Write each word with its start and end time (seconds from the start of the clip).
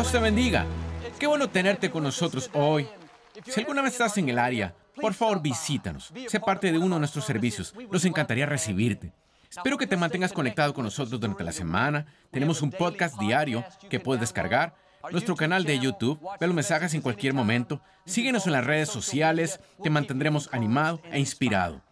Dios 0.00 0.12
te 0.12 0.18
bendiga. 0.18 0.64
Qué 1.18 1.26
bueno 1.26 1.50
tenerte 1.50 1.90
con 1.90 2.02
nosotros 2.02 2.48
hoy. 2.54 2.88
Si 3.44 3.60
alguna 3.60 3.82
vez 3.82 3.92
estás 3.92 4.16
en 4.16 4.30
el 4.30 4.38
área, 4.38 4.74
por 4.98 5.12
favor 5.12 5.42
visítanos. 5.42 6.10
Sé 6.26 6.40
parte 6.40 6.72
de 6.72 6.78
uno 6.78 6.94
de 6.94 7.00
nuestros 7.00 7.26
servicios. 7.26 7.74
Nos 7.90 8.06
encantaría 8.06 8.46
recibirte. 8.46 9.12
Espero 9.50 9.76
que 9.76 9.86
te 9.86 9.98
mantengas 9.98 10.32
conectado 10.32 10.72
con 10.72 10.84
nosotros 10.84 11.20
durante 11.20 11.44
la 11.44 11.52
semana. 11.52 12.06
Tenemos 12.30 12.62
un 12.62 12.70
podcast 12.70 13.20
diario 13.20 13.62
que 13.90 14.00
puedes 14.00 14.22
descargar. 14.22 14.74
Nuestro 15.12 15.36
canal 15.36 15.64
de 15.64 15.78
YouTube, 15.78 16.18
ve 16.40 16.46
los 16.46 16.56
mensajes 16.56 16.94
en 16.94 17.02
cualquier 17.02 17.34
momento. 17.34 17.82
Síguenos 18.06 18.46
en 18.46 18.52
las 18.52 18.64
redes 18.64 18.88
sociales, 18.88 19.60
te 19.82 19.90
mantendremos 19.90 20.48
animado 20.50 21.02
e 21.12 21.18
inspirado. 21.18 21.82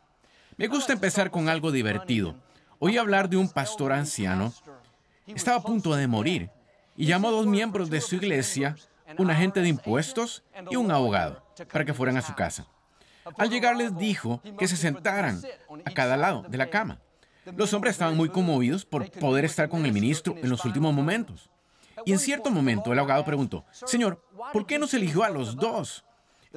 Me 0.56 0.68
gusta 0.68 0.94
empezar 0.94 1.30
con 1.30 1.50
algo 1.50 1.72
divertido. 1.72 2.36
Oí 2.78 2.96
hablar 2.96 3.28
de 3.28 3.36
un 3.36 3.50
pastor 3.50 3.92
anciano. 3.92 4.54
Estaba 5.26 5.58
a 5.58 5.62
punto 5.62 5.94
de 5.94 6.06
morir 6.06 6.50
y 6.98 7.06
llamó 7.06 7.28
a 7.28 7.30
dos 7.30 7.46
miembros 7.46 7.90
de 7.90 8.00
su 8.00 8.16
iglesia, 8.16 8.74
un 9.18 9.30
agente 9.30 9.62
de 9.62 9.68
impuestos 9.68 10.42
y 10.68 10.74
un 10.74 10.90
abogado, 10.90 11.44
para 11.72 11.84
que 11.84 11.94
fueran 11.94 12.16
a 12.16 12.22
su 12.22 12.34
casa. 12.34 12.66
Al 13.38 13.48
llegar 13.48 13.76
les 13.76 13.96
dijo 13.96 14.42
que 14.58 14.66
se 14.66 14.76
sentaran 14.76 15.40
a 15.84 15.90
cada 15.92 16.16
lado 16.16 16.44
de 16.48 16.58
la 16.58 16.70
cama. 16.70 16.98
Los 17.56 17.72
hombres 17.72 17.92
estaban 17.92 18.16
muy 18.16 18.30
conmovidos 18.30 18.84
por 18.84 19.08
poder 19.12 19.44
estar 19.44 19.68
con 19.68 19.86
el 19.86 19.92
ministro 19.92 20.34
en 20.42 20.50
los 20.50 20.64
últimos 20.64 20.92
momentos. 20.92 21.48
Y 22.04 22.12
en 22.12 22.18
cierto 22.18 22.50
momento 22.50 22.92
el 22.92 22.98
abogado 22.98 23.24
preguntó, 23.24 23.64
Señor, 23.70 24.20
¿por 24.52 24.66
qué 24.66 24.78
no 24.78 24.88
se 24.88 24.96
eligió 24.96 25.22
a 25.22 25.30
los 25.30 25.54
dos? 25.54 26.04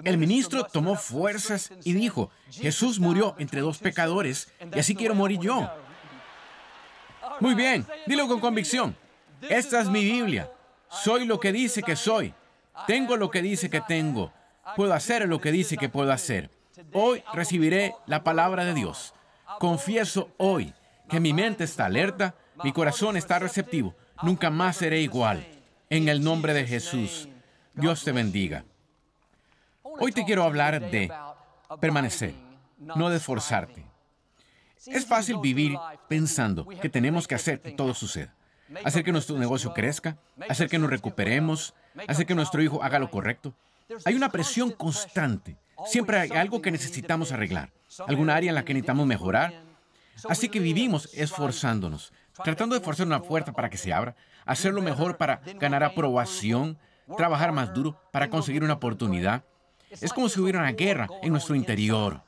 El 0.04 0.18
ministro 0.18 0.64
tomó 0.64 0.96
fuerzas 0.96 1.72
y 1.84 1.94
dijo, 1.94 2.32
Jesús 2.50 3.00
murió 3.00 3.36
entre 3.38 3.62
dos 3.62 3.78
pecadores 3.78 4.52
y 4.74 4.80
así 4.80 4.96
quiero 4.96 5.14
morir 5.14 5.40
yo. 5.40 5.70
Muy 7.40 7.54
bien, 7.54 7.86
dilo 8.08 8.28
con 8.28 8.40
convicción. 8.40 8.96
Esta 9.42 9.82
es 9.82 9.90
mi 9.90 10.04
Biblia. 10.04 10.52
Soy 10.90 11.26
lo 11.26 11.40
que 11.40 11.52
dice 11.52 11.82
que 11.84 11.96
soy. 11.96 12.34
Tengo 12.88 13.18
lo 13.18 13.30
que 13.30 13.42
dice 13.42 13.70
que 13.70 13.82
tengo. 13.82 14.32
Puedo 14.76 14.94
hacer 14.94 15.28
lo 15.28 15.40
que 15.42 15.52
dice 15.52 15.78
que 15.78 15.90
puedo 15.90 16.12
hacer. 16.12 16.50
Hoy 16.94 17.24
recibiré 17.34 17.96
la 18.06 18.24
palabra 18.24 18.66
de 18.66 18.74
Dios. 18.74 19.14
Confieso 19.60 20.30
hoy 20.38 20.74
que 21.10 21.20
mi 21.20 21.34
mente 21.34 21.64
está 21.64 21.86
alerta, 21.86 22.36
mi 22.64 22.72
corazón 22.72 23.18
está 23.18 23.40
receptivo. 23.40 23.96
Nunca 24.22 24.50
más 24.50 24.78
seré 24.78 25.02
igual. 25.02 25.46
En 25.90 26.08
el 26.08 26.24
nombre 26.24 26.54
de 26.54 26.66
Jesús. 26.66 27.28
Dios 27.74 28.04
te 28.04 28.12
bendiga. 28.12 28.66
Hoy 29.84 30.12
te 30.12 30.24
quiero 30.24 30.44
hablar 30.44 30.80
de 30.90 31.12
permanecer, 31.80 32.34
no 32.78 33.10
de 33.10 33.18
esforzarte. 33.18 33.86
Es 34.86 35.06
fácil 35.06 35.38
vivir 35.42 35.78
pensando 36.08 36.66
que 36.66 36.90
tenemos 36.90 37.28
que 37.28 37.36
hacer 37.36 37.62
que 37.62 37.72
todo 37.72 37.94
suceda. 37.94 38.34
Hacer 38.84 39.04
que 39.04 39.12
nuestro 39.12 39.38
negocio 39.38 39.74
crezca, 39.74 40.18
hacer 40.50 40.70
que 40.70 40.80
nos 40.80 40.90
recuperemos, 40.90 41.74
hacer 42.08 42.26
que 42.26 42.36
nuestro 42.36 42.62
hijo 42.62 42.84
haga 42.84 43.00
lo 43.00 43.10
correcto. 43.10 43.54
Hay 44.06 44.16
una 44.16 44.30
presión 44.30 44.72
constante. 44.72 45.58
Siempre 45.86 46.20
hay 46.20 46.32
algo 46.32 46.62
que 46.62 46.72
necesitamos 46.72 47.32
arreglar, 47.32 47.72
alguna 48.08 48.36
área 48.36 48.50
en 48.50 48.56
la 48.56 48.64
que 48.64 48.74
necesitamos 48.74 49.08
mejorar. 49.08 49.54
Así 50.30 50.50
que 50.50 50.60
vivimos 50.60 51.10
esforzándonos, 51.14 52.14
tratando 52.44 52.76
de 52.76 52.82
forzar 52.82 53.08
una 53.08 53.22
puerta 53.22 53.52
para 53.52 53.70
que 53.70 53.78
se 53.78 53.92
abra, 53.92 54.16
hacerlo 54.46 54.82
mejor 54.82 55.18
para 55.18 55.42
ganar 55.60 55.84
aprobación, 55.84 56.78
trabajar 57.18 57.52
más 57.52 57.74
duro 57.74 58.00
para 58.12 58.30
conseguir 58.30 58.64
una 58.64 58.76
oportunidad. 58.76 59.44
Es 59.90 60.14
como 60.14 60.30
si 60.30 60.40
hubiera 60.40 60.60
una 60.60 60.72
guerra 60.72 61.10
en 61.22 61.32
nuestro 61.32 61.56
interior, 61.56 62.22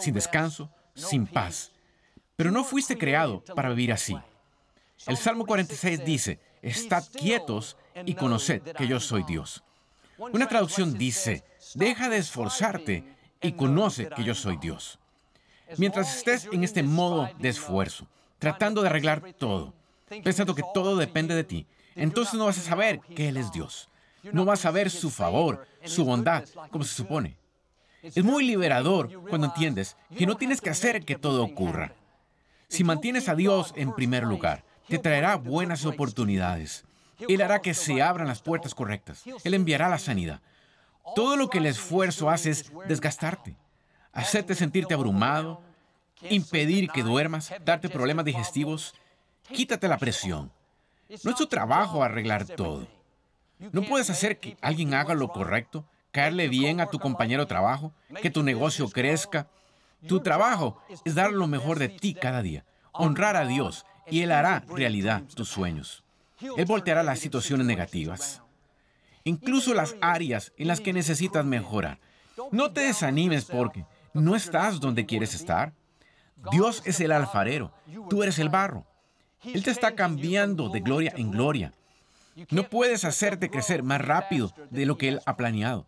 sin 0.00 0.14
descanso, 0.14 0.70
sin 0.94 1.26
paz. 1.26 1.72
Pero 2.36 2.50
no 2.50 2.64
fuiste 2.64 2.96
creado 2.96 3.44
para 3.54 3.68
vivir 3.68 3.92
así. 3.92 4.16
El 5.06 5.16
Salmo 5.16 5.44
46 5.46 6.04
dice, 6.04 6.38
Estad 6.62 7.04
quietos 7.12 7.76
y 8.04 8.14
conoced 8.14 8.62
que 8.62 8.86
yo 8.86 9.00
soy 9.00 9.24
Dios. 9.24 9.64
Una 10.16 10.48
traducción 10.48 10.96
dice, 10.96 11.44
deja 11.74 12.08
de 12.08 12.18
esforzarte 12.18 13.04
y 13.40 13.52
conoce 13.52 14.08
que 14.08 14.22
yo 14.22 14.34
soy 14.34 14.56
Dios. 14.58 14.98
Mientras 15.76 16.16
estés 16.16 16.48
en 16.52 16.62
este 16.62 16.82
modo 16.82 17.28
de 17.38 17.48
esfuerzo, 17.48 18.06
tratando 18.38 18.82
de 18.82 18.88
arreglar 18.88 19.32
todo, 19.32 19.74
pensando 20.22 20.54
que 20.54 20.62
todo 20.72 20.96
depende 20.96 21.34
de 21.34 21.44
ti, 21.44 21.66
entonces 21.96 22.34
no 22.34 22.46
vas 22.46 22.58
a 22.58 22.62
saber 22.62 23.00
que 23.00 23.28
Él 23.28 23.36
es 23.36 23.50
Dios. 23.50 23.88
No 24.32 24.44
vas 24.44 24.64
a 24.64 24.70
ver 24.70 24.90
su 24.90 25.10
favor, 25.10 25.66
su 25.84 26.04
bondad, 26.04 26.44
como 26.70 26.84
se 26.84 26.94
supone. 26.94 27.36
Es 28.02 28.22
muy 28.22 28.44
liberador 28.44 29.10
cuando 29.28 29.48
entiendes 29.48 29.96
que 30.16 30.26
no 30.26 30.36
tienes 30.36 30.60
que 30.60 30.70
hacer 30.70 31.04
que 31.04 31.16
todo 31.16 31.42
ocurra. 31.42 31.94
Si 32.68 32.84
mantienes 32.84 33.28
a 33.28 33.34
Dios 33.34 33.72
en 33.76 33.92
primer 33.92 34.24
lugar, 34.24 34.64
te 34.88 34.98
traerá 34.98 35.36
buenas 35.36 35.84
oportunidades. 35.84 36.84
Él 37.28 37.40
hará 37.42 37.60
que 37.60 37.74
se 37.74 38.02
abran 38.02 38.28
las 38.28 38.42
puertas 38.42 38.74
correctas. 38.74 39.24
Él 39.44 39.54
enviará 39.54 39.88
la 39.88 39.98
sanidad. 39.98 40.40
Todo 41.14 41.36
lo 41.36 41.48
que 41.48 41.58
el 41.58 41.66
esfuerzo 41.66 42.30
hace 42.30 42.50
es 42.50 42.72
desgastarte, 42.88 43.56
hacerte 44.12 44.54
sentirte 44.54 44.94
abrumado, 44.94 45.60
impedir 46.30 46.90
que 46.90 47.02
duermas, 47.02 47.52
darte 47.64 47.88
problemas 47.88 48.24
digestivos. 48.24 48.94
Quítate 49.52 49.88
la 49.88 49.98
presión. 49.98 50.50
No 51.24 51.30
es 51.30 51.36
tu 51.36 51.46
trabajo 51.46 52.02
arreglar 52.02 52.46
todo. 52.46 52.86
No 53.58 53.82
puedes 53.82 54.10
hacer 54.10 54.38
que 54.38 54.56
alguien 54.60 54.94
haga 54.94 55.14
lo 55.14 55.28
correcto, 55.28 55.84
caerle 56.10 56.48
bien 56.48 56.80
a 56.80 56.86
tu 56.86 56.98
compañero 56.98 57.42
de 57.42 57.48
trabajo, 57.48 57.92
que 58.20 58.30
tu 58.30 58.42
negocio 58.42 58.88
crezca. 58.88 59.46
Tu 60.06 60.20
trabajo 60.20 60.80
es 61.04 61.14
dar 61.14 61.32
lo 61.32 61.46
mejor 61.46 61.78
de 61.78 61.88
ti 61.88 62.14
cada 62.14 62.42
día, 62.42 62.64
honrar 62.92 63.36
a 63.36 63.46
Dios 63.46 63.86
y 64.08 64.22
Él 64.22 64.32
hará 64.32 64.64
realidad 64.68 65.22
tus 65.34 65.48
sueños. 65.48 66.04
Él 66.56 66.64
volteará 66.64 67.02
las 67.02 67.20
situaciones 67.20 67.66
negativas, 67.66 68.42
incluso 69.24 69.74
las 69.74 69.94
áreas 70.00 70.52
en 70.56 70.68
las 70.68 70.80
que 70.80 70.92
necesitas 70.92 71.44
mejorar. 71.44 71.98
No 72.50 72.72
te 72.72 72.80
desanimes 72.80 73.44
porque 73.44 73.84
no 74.12 74.34
estás 74.34 74.80
donde 74.80 75.06
quieres 75.06 75.34
estar. 75.34 75.72
Dios 76.50 76.82
es 76.84 77.00
el 77.00 77.12
alfarero, 77.12 77.72
tú 78.10 78.22
eres 78.22 78.38
el 78.38 78.48
barro. 78.48 78.86
Él 79.44 79.62
te 79.62 79.70
está 79.70 79.94
cambiando 79.94 80.68
de 80.68 80.80
gloria 80.80 81.12
en 81.16 81.30
gloria. 81.30 81.72
No 82.50 82.68
puedes 82.68 83.04
hacerte 83.04 83.50
crecer 83.50 83.82
más 83.82 84.00
rápido 84.00 84.52
de 84.70 84.86
lo 84.86 84.96
que 84.96 85.08
Él 85.08 85.20
ha 85.26 85.36
planeado. 85.36 85.86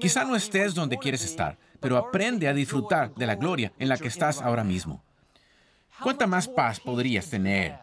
Quizá 0.00 0.24
no 0.24 0.34
estés 0.34 0.74
donde 0.74 0.98
quieres 0.98 1.24
estar, 1.24 1.58
pero 1.80 1.96
aprende 1.96 2.48
a 2.48 2.54
disfrutar 2.54 3.14
de 3.14 3.26
la 3.26 3.36
gloria 3.36 3.72
en 3.78 3.88
la 3.88 3.96
que 3.96 4.08
estás 4.08 4.40
ahora 4.40 4.64
mismo. 4.64 5.04
¿Cuánta 6.02 6.26
más 6.26 6.48
paz 6.48 6.80
podrías 6.80 7.28
tener 7.30 7.78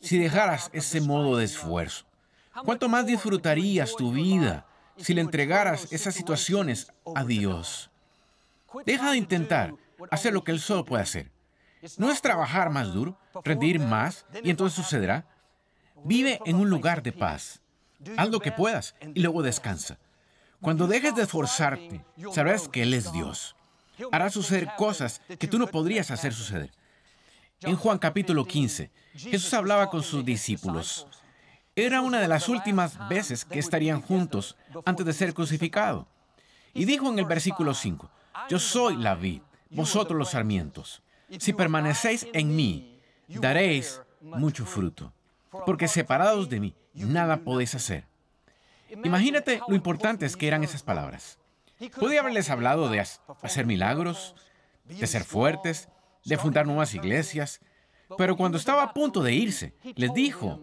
si 0.00 0.18
dejaras 0.18 0.70
ese 0.72 1.00
modo 1.00 1.36
de 1.36 1.44
esfuerzo? 1.44 2.04
¿Cuánto 2.64 2.88
más 2.88 3.06
disfrutarías 3.06 3.94
tu 3.96 4.12
vida 4.12 4.66
si 4.96 5.14
le 5.14 5.20
entregaras 5.20 5.92
esas 5.92 6.14
situaciones 6.14 6.92
a 7.14 7.24
Dios? 7.24 7.90
Deja 8.84 9.10
de 9.12 9.16
intentar 9.16 9.74
hacer 10.10 10.32
lo 10.32 10.44
que 10.44 10.52
Él 10.52 10.60
solo 10.60 10.84
puede 10.84 11.02
hacer. 11.02 11.30
No 11.98 12.10
es 12.10 12.20
trabajar 12.20 12.70
más 12.70 12.92
duro, 12.92 13.18
rendir 13.44 13.78
más 13.80 14.26
y 14.42 14.50
entonces 14.50 14.76
sucederá. 14.76 15.26
Vive 16.04 16.40
en 16.44 16.56
un 16.56 16.68
lugar 16.68 17.02
de 17.02 17.12
paz. 17.12 17.60
Haz 18.16 18.28
lo 18.28 18.40
que 18.40 18.52
puedas 18.52 18.94
y 19.14 19.20
luego 19.20 19.42
descansa. 19.42 19.98
Cuando 20.60 20.86
dejes 20.86 21.14
de 21.14 21.22
esforzarte, 21.22 22.04
sabrás 22.32 22.68
que 22.68 22.82
Él 22.82 22.94
es 22.94 23.12
Dios. 23.12 23.56
Hará 24.10 24.30
suceder 24.30 24.70
cosas 24.76 25.20
que 25.38 25.46
tú 25.48 25.58
no 25.58 25.66
podrías 25.66 26.10
hacer 26.10 26.32
suceder. 26.32 26.70
En 27.62 27.76
Juan 27.76 27.98
capítulo 27.98 28.44
15, 28.44 28.90
Jesús 29.14 29.54
hablaba 29.54 29.88
con 29.88 30.02
sus 30.02 30.24
discípulos. 30.24 31.06
Era 31.76 32.00
una 32.00 32.20
de 32.20 32.28
las 32.28 32.48
últimas 32.48 33.08
veces 33.08 33.44
que 33.44 33.58
estarían 33.58 34.02
juntos 34.02 34.56
antes 34.84 35.06
de 35.06 35.12
ser 35.12 35.32
crucificado. 35.32 36.06
Y 36.74 36.84
dijo 36.84 37.10
en 37.10 37.18
el 37.18 37.24
versículo 37.24 37.74
5, 37.74 38.10
Yo 38.48 38.58
soy 38.58 38.96
la 38.96 39.14
vid, 39.14 39.42
vosotros 39.70 40.18
los 40.18 40.30
sarmientos. 40.30 41.02
Si 41.38 41.52
permanecéis 41.52 42.26
en 42.32 42.54
mí, 42.54 43.00
daréis 43.28 44.00
mucho 44.20 44.66
fruto, 44.66 45.12
porque 45.64 45.88
separados 45.88 46.48
de 46.48 46.60
mí, 46.60 46.74
nada 46.94 47.38
podéis 47.38 47.74
hacer. 47.74 48.04
Imagínate 49.04 49.60
lo 49.68 49.74
importantes 49.74 50.36
que 50.36 50.48
eran 50.48 50.64
esas 50.64 50.82
palabras. 50.82 51.38
Podía 51.98 52.20
haberles 52.20 52.50
hablado 52.50 52.88
de 52.88 53.00
hacer 53.00 53.66
milagros, 53.66 54.34
de 54.84 55.06
ser 55.06 55.24
fuertes, 55.24 55.88
de 56.24 56.36
fundar 56.36 56.66
nuevas 56.66 56.94
iglesias, 56.94 57.60
pero 58.16 58.36
cuando 58.36 58.58
estaba 58.58 58.82
a 58.82 58.92
punto 58.92 59.22
de 59.22 59.34
irse, 59.34 59.74
les 59.94 60.12
dijo, 60.12 60.60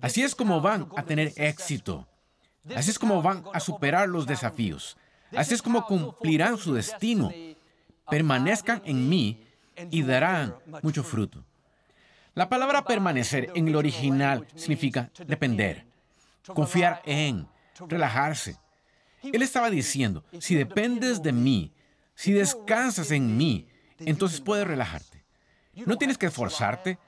así 0.00 0.22
es 0.22 0.34
como 0.34 0.60
van 0.60 0.88
a 0.96 1.02
tener 1.02 1.32
éxito, 1.36 2.06
así 2.74 2.90
es 2.90 2.98
como 2.98 3.22
van 3.22 3.44
a 3.52 3.60
superar 3.60 4.08
los 4.08 4.26
desafíos, 4.26 4.96
así 5.36 5.54
es 5.54 5.62
como 5.62 5.84
cumplirán 5.84 6.58
su 6.58 6.74
destino, 6.74 7.30
permanezcan 8.08 8.82
en 8.84 9.08
mí 9.08 9.44
y 9.90 10.02
darán 10.02 10.54
mucho 10.82 11.02
fruto. 11.02 11.44
La 12.34 12.48
palabra 12.48 12.84
permanecer 12.84 13.50
en 13.54 13.68
el 13.68 13.76
original 13.76 14.46
significa 14.54 15.10
depender, 15.26 15.86
confiar 16.54 17.02
en, 17.04 17.48
relajarse. 17.88 18.56
Él 19.22 19.42
estaba 19.42 19.70
diciendo, 19.70 20.24
si 20.38 20.54
dependes 20.54 21.22
de 21.22 21.32
mí, 21.32 21.72
si 22.14 22.32
descansas 22.32 23.10
en 23.10 23.36
mí, 23.36 23.66
entonces 24.00 24.40
puedes 24.40 24.66
relajarte. 24.66 25.24
No 25.86 25.96
tienes 25.96 26.18
que 26.18 26.26
esforzarte, 26.26 26.98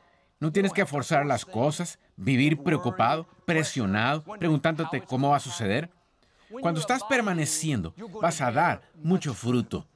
No 0.43 0.53
tienes 0.53 0.73
que 0.73 0.87
forzar 0.87 1.27
las 1.27 1.45
cosas, 1.45 1.99
vivir 2.17 2.63
preocupado, 2.63 3.27
presionado, 3.45 4.25
preguntándote 4.39 5.03
cómo 5.03 5.29
va 5.31 5.37
a 5.37 5.41
suceder. 5.41 5.91
Cuando 6.63 6.81
estás 6.81 7.05
permaneciendo, 7.05 7.95
vas 8.23 8.41
a 8.41 8.51
dar 8.51 8.81
mucho 8.95 9.35
fruto. 9.35 9.87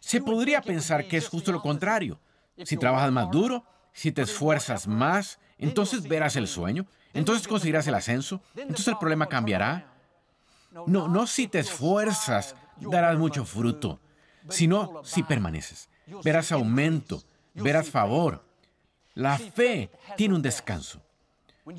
Se 0.00 0.20
podría 0.20 0.62
pensar 0.62 1.06
que 1.06 1.16
es 1.16 1.28
justo 1.28 1.52
lo 1.52 1.62
contrario. 1.62 2.18
Si 2.64 2.76
trabajas 2.76 3.12
más 3.12 3.30
duro, 3.30 3.64
si 3.92 4.10
te 4.10 4.22
esfuerzas 4.22 4.88
más, 4.88 5.38
entonces 5.58 6.02
verás 6.02 6.34
el 6.34 6.48
sueño, 6.48 6.86
entonces 7.14 7.46
conseguirás 7.46 7.86
el 7.86 7.94
ascenso, 7.94 8.42
entonces 8.56 8.88
el 8.88 8.98
problema 8.98 9.26
cambiará. 9.26 9.94
No, 10.86 11.06
no 11.06 11.26
si 11.28 11.46
te 11.46 11.60
esfuerzas, 11.60 12.56
darás 12.80 13.16
mucho 13.16 13.44
fruto, 13.44 14.00
sino 14.48 15.02
si 15.04 15.22
permaneces. 15.22 15.88
Verás 16.22 16.52
aumento, 16.52 17.22
verás 17.54 17.88
favor. 17.88 18.44
La 19.14 19.38
fe 19.38 19.90
tiene 20.16 20.34
un 20.34 20.42
descanso. 20.42 21.02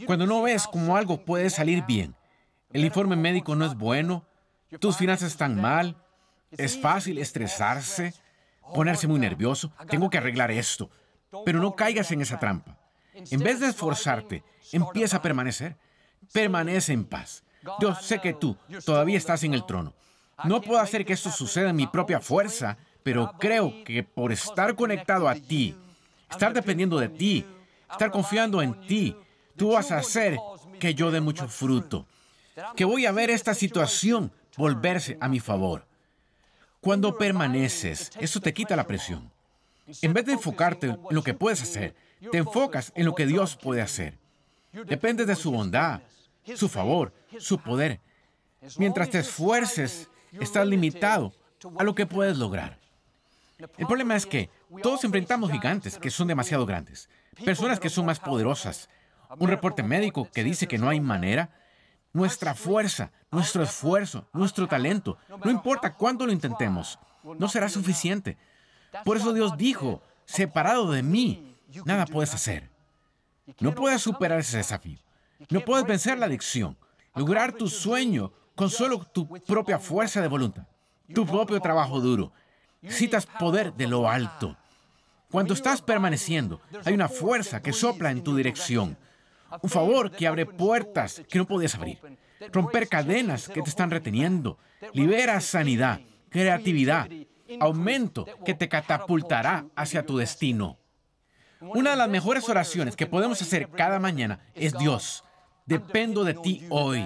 Cuando 0.06 0.28
no 0.28 0.42
ves 0.42 0.68
cómo 0.68 0.96
algo 0.98 1.24
puede 1.26 1.50
salir 1.50 1.84
bien, 1.86 2.16
el 2.72 2.86
informe 2.86 3.16
médico 3.16 3.56
no 3.56 3.66
es 3.66 3.76
bueno, 3.76 4.26
tus 4.80 4.98
finanzas 4.98 5.32
están 5.32 5.60
mal, 5.60 5.96
es 6.52 6.80
fácil 6.80 7.18
estresarse, 7.18 8.14
ponerse 8.74 9.08
muy 9.08 9.20
nervioso, 9.20 9.72
tengo 9.88 10.10
que 10.10 10.18
arreglar 10.18 10.52
esto, 10.52 10.90
pero 11.46 11.60
no 11.60 11.76
caigas 11.76 12.12
en 12.12 12.22
esa 12.22 12.40
trampa. 12.40 12.78
En 13.14 13.40
vez 13.40 13.60
de 13.60 13.68
esforzarte, 13.68 14.44
empieza 14.72 15.18
a 15.18 15.22
permanecer. 15.22 15.78
Permanece 16.32 16.94
en 16.94 17.06
paz. 17.06 17.44
Dios, 17.80 18.02
sé 18.06 18.20
que 18.20 18.34
tú 18.34 18.56
todavía 18.86 19.18
estás 19.18 19.44
en 19.44 19.54
el 19.54 19.66
trono. 19.66 19.94
No 20.44 20.62
puedo 20.62 20.80
hacer 20.80 21.06
que 21.06 21.14
esto 21.14 21.32
suceda 21.32 21.70
en 21.70 21.76
mi 21.76 21.88
propia 21.88 22.22
fuerza, 22.22 22.78
pero 23.10 23.34
creo 23.40 23.84
que 23.84 24.04
por 24.04 24.32
estar 24.32 24.76
conectado 24.76 25.28
a 25.28 25.34
ti, 25.34 25.76
estar 26.30 26.54
dependiendo 26.54 27.00
de 27.00 27.10
ti, 27.10 27.44
estar 27.90 28.12
confiando 28.12 28.62
en 28.62 28.80
ti, 28.86 29.16
tú 29.56 29.72
vas 29.72 29.92
a 29.92 29.98
hacer 29.98 30.38
que 30.80 30.94
yo 30.94 31.10
dé 31.10 31.20
mucho 31.20 31.48
fruto, 31.48 32.06
que 32.76 32.86
voy 32.86 33.08
a 33.08 33.12
ver 33.12 33.32
esta 33.32 33.56
situación 33.56 34.32
volverse 34.58 35.18
a 35.20 35.28
mi 35.28 35.40
favor. 35.40 35.88
Cuando 36.82 37.18
permaneces, 37.18 38.12
eso 38.20 38.40
te 38.42 38.54
quita 38.54 38.76
la 38.76 38.86
presión. 38.86 39.32
En 40.04 40.14
vez 40.14 40.28
de 40.28 40.34
enfocarte 40.34 40.90
en 40.90 41.00
lo 41.10 41.24
que 41.24 41.34
puedes 41.34 41.64
hacer, 41.64 41.96
te 42.32 42.38
enfocas 42.38 42.92
en 42.94 43.08
lo 43.08 43.16
que 43.16 43.26
Dios 43.26 43.56
puede 43.56 43.82
hacer. 43.82 44.20
Depende 44.72 45.26
de 45.26 45.36
su 45.36 45.52
bondad, 45.52 46.02
su 46.56 46.70
favor, 46.70 47.12
su 47.40 47.58
poder. 47.58 48.02
Mientras 48.78 49.10
te 49.10 49.18
esfuerces, 49.18 50.12
estás 50.40 50.68
limitado 50.68 51.34
a 51.76 51.84
lo 51.84 51.96
que 51.96 52.06
puedes 52.06 52.38
lograr. 52.38 52.79
El 53.78 53.88
problema 53.88 54.16
es 54.16 54.26
que 54.26 54.50
todos 54.82 55.04
enfrentamos 55.04 55.52
gigantes 55.52 55.98
que 55.98 56.10
son 56.10 56.28
demasiado 56.28 56.66
grandes, 56.66 57.10
personas 57.44 57.80
que 57.80 57.90
son 57.90 58.06
más 58.06 58.20
poderosas, 58.20 58.90
un 59.38 59.50
reporte 59.50 59.84
médico 59.84 60.30
que 60.34 60.44
dice 60.44 60.68
que 60.68 60.78
no 60.78 60.90
hay 60.90 61.02
manera, 61.02 61.50
nuestra 62.14 62.56
fuerza, 62.56 63.12
nuestro 63.32 63.62
esfuerzo, 63.64 64.28
nuestro 64.34 64.68
talento, 64.68 65.18
no 65.44 65.52
importa 65.52 65.94
cuánto 65.94 66.26
lo 66.26 66.32
intentemos, 66.32 66.98
no 67.24 67.50
será 67.50 67.70
suficiente. 67.70 68.38
Por 69.04 69.18
eso 69.18 69.34
Dios 69.34 69.58
dijo, 69.58 70.02
separado 70.26 70.92
de 70.92 71.04
mí, 71.04 71.56
nada 71.86 72.06
puedes 72.06 72.34
hacer. 72.34 72.70
No 73.60 73.76
puedes 73.76 74.02
superar 74.02 74.40
ese 74.40 74.58
desafío. 74.58 75.00
No 75.50 75.62
puedes 75.62 75.86
vencer 75.86 76.18
la 76.18 76.26
adicción, 76.28 76.78
lograr 77.16 77.54
tu 77.54 77.68
sueño 77.68 78.32
con 78.56 78.70
solo 78.70 79.00
tu 79.00 79.28
propia 79.28 79.80
fuerza 79.80 80.22
de 80.22 80.28
voluntad, 80.28 80.68
tu 81.14 81.26
propio 81.26 81.60
trabajo 81.60 82.00
duro. 82.00 82.32
Necesitas 82.82 83.26
poder 83.26 83.74
de 83.74 83.88
lo 83.88 84.10
alto. 84.10 84.56
Cuando 85.32 85.54
estás 85.54 85.82
permaneciendo, 85.82 86.62
hay 86.86 86.94
una 86.94 87.10
fuerza 87.10 87.62
que 87.62 87.74
sopla 87.74 88.10
en 88.12 88.24
tu 88.24 88.36
dirección. 88.36 88.98
Un 89.62 89.70
favor 89.70 90.12
que 90.12 90.28
abre 90.28 90.46
puertas 90.46 91.22
que 91.30 91.38
no 91.38 91.46
podías 91.46 91.76
abrir. 91.76 92.00
Romper 92.52 92.88
cadenas 92.88 93.48
que 93.48 93.62
te 93.62 93.70
están 93.70 93.92
reteniendo. 93.92 94.58
Libera 94.94 95.40
sanidad, 95.42 96.00
creatividad, 96.30 97.10
aumento 97.60 98.26
que 98.46 98.54
te 98.54 98.70
catapultará 98.70 99.66
hacia 99.76 100.06
tu 100.06 100.18
destino. 100.18 100.78
Una 101.62 101.92
de 101.92 101.98
las 101.98 102.10
mejores 102.10 102.48
oraciones 102.48 102.96
que 102.96 103.08
podemos 103.08 103.42
hacer 103.42 103.70
cada 103.70 104.00
mañana 104.00 104.40
es 104.56 104.74
Dios, 104.78 105.26
dependo 105.66 106.24
de 106.24 106.36
ti 106.36 106.66
hoy. 106.70 107.06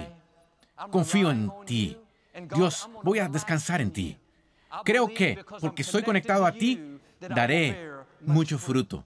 Confío 0.90 1.30
en 1.30 1.50
ti. 1.66 1.98
Dios, 2.54 2.88
voy 3.02 3.18
a 3.18 3.28
descansar 3.28 3.80
en 3.80 3.92
ti. 3.92 4.18
Creo 4.84 5.08
que, 5.08 5.44
porque 5.60 5.82
estoy 5.82 6.02
conectado 6.02 6.46
a 6.46 6.52
ti, 6.52 6.98
daré 7.20 7.90
mucho 8.20 8.58
fruto. 8.58 9.04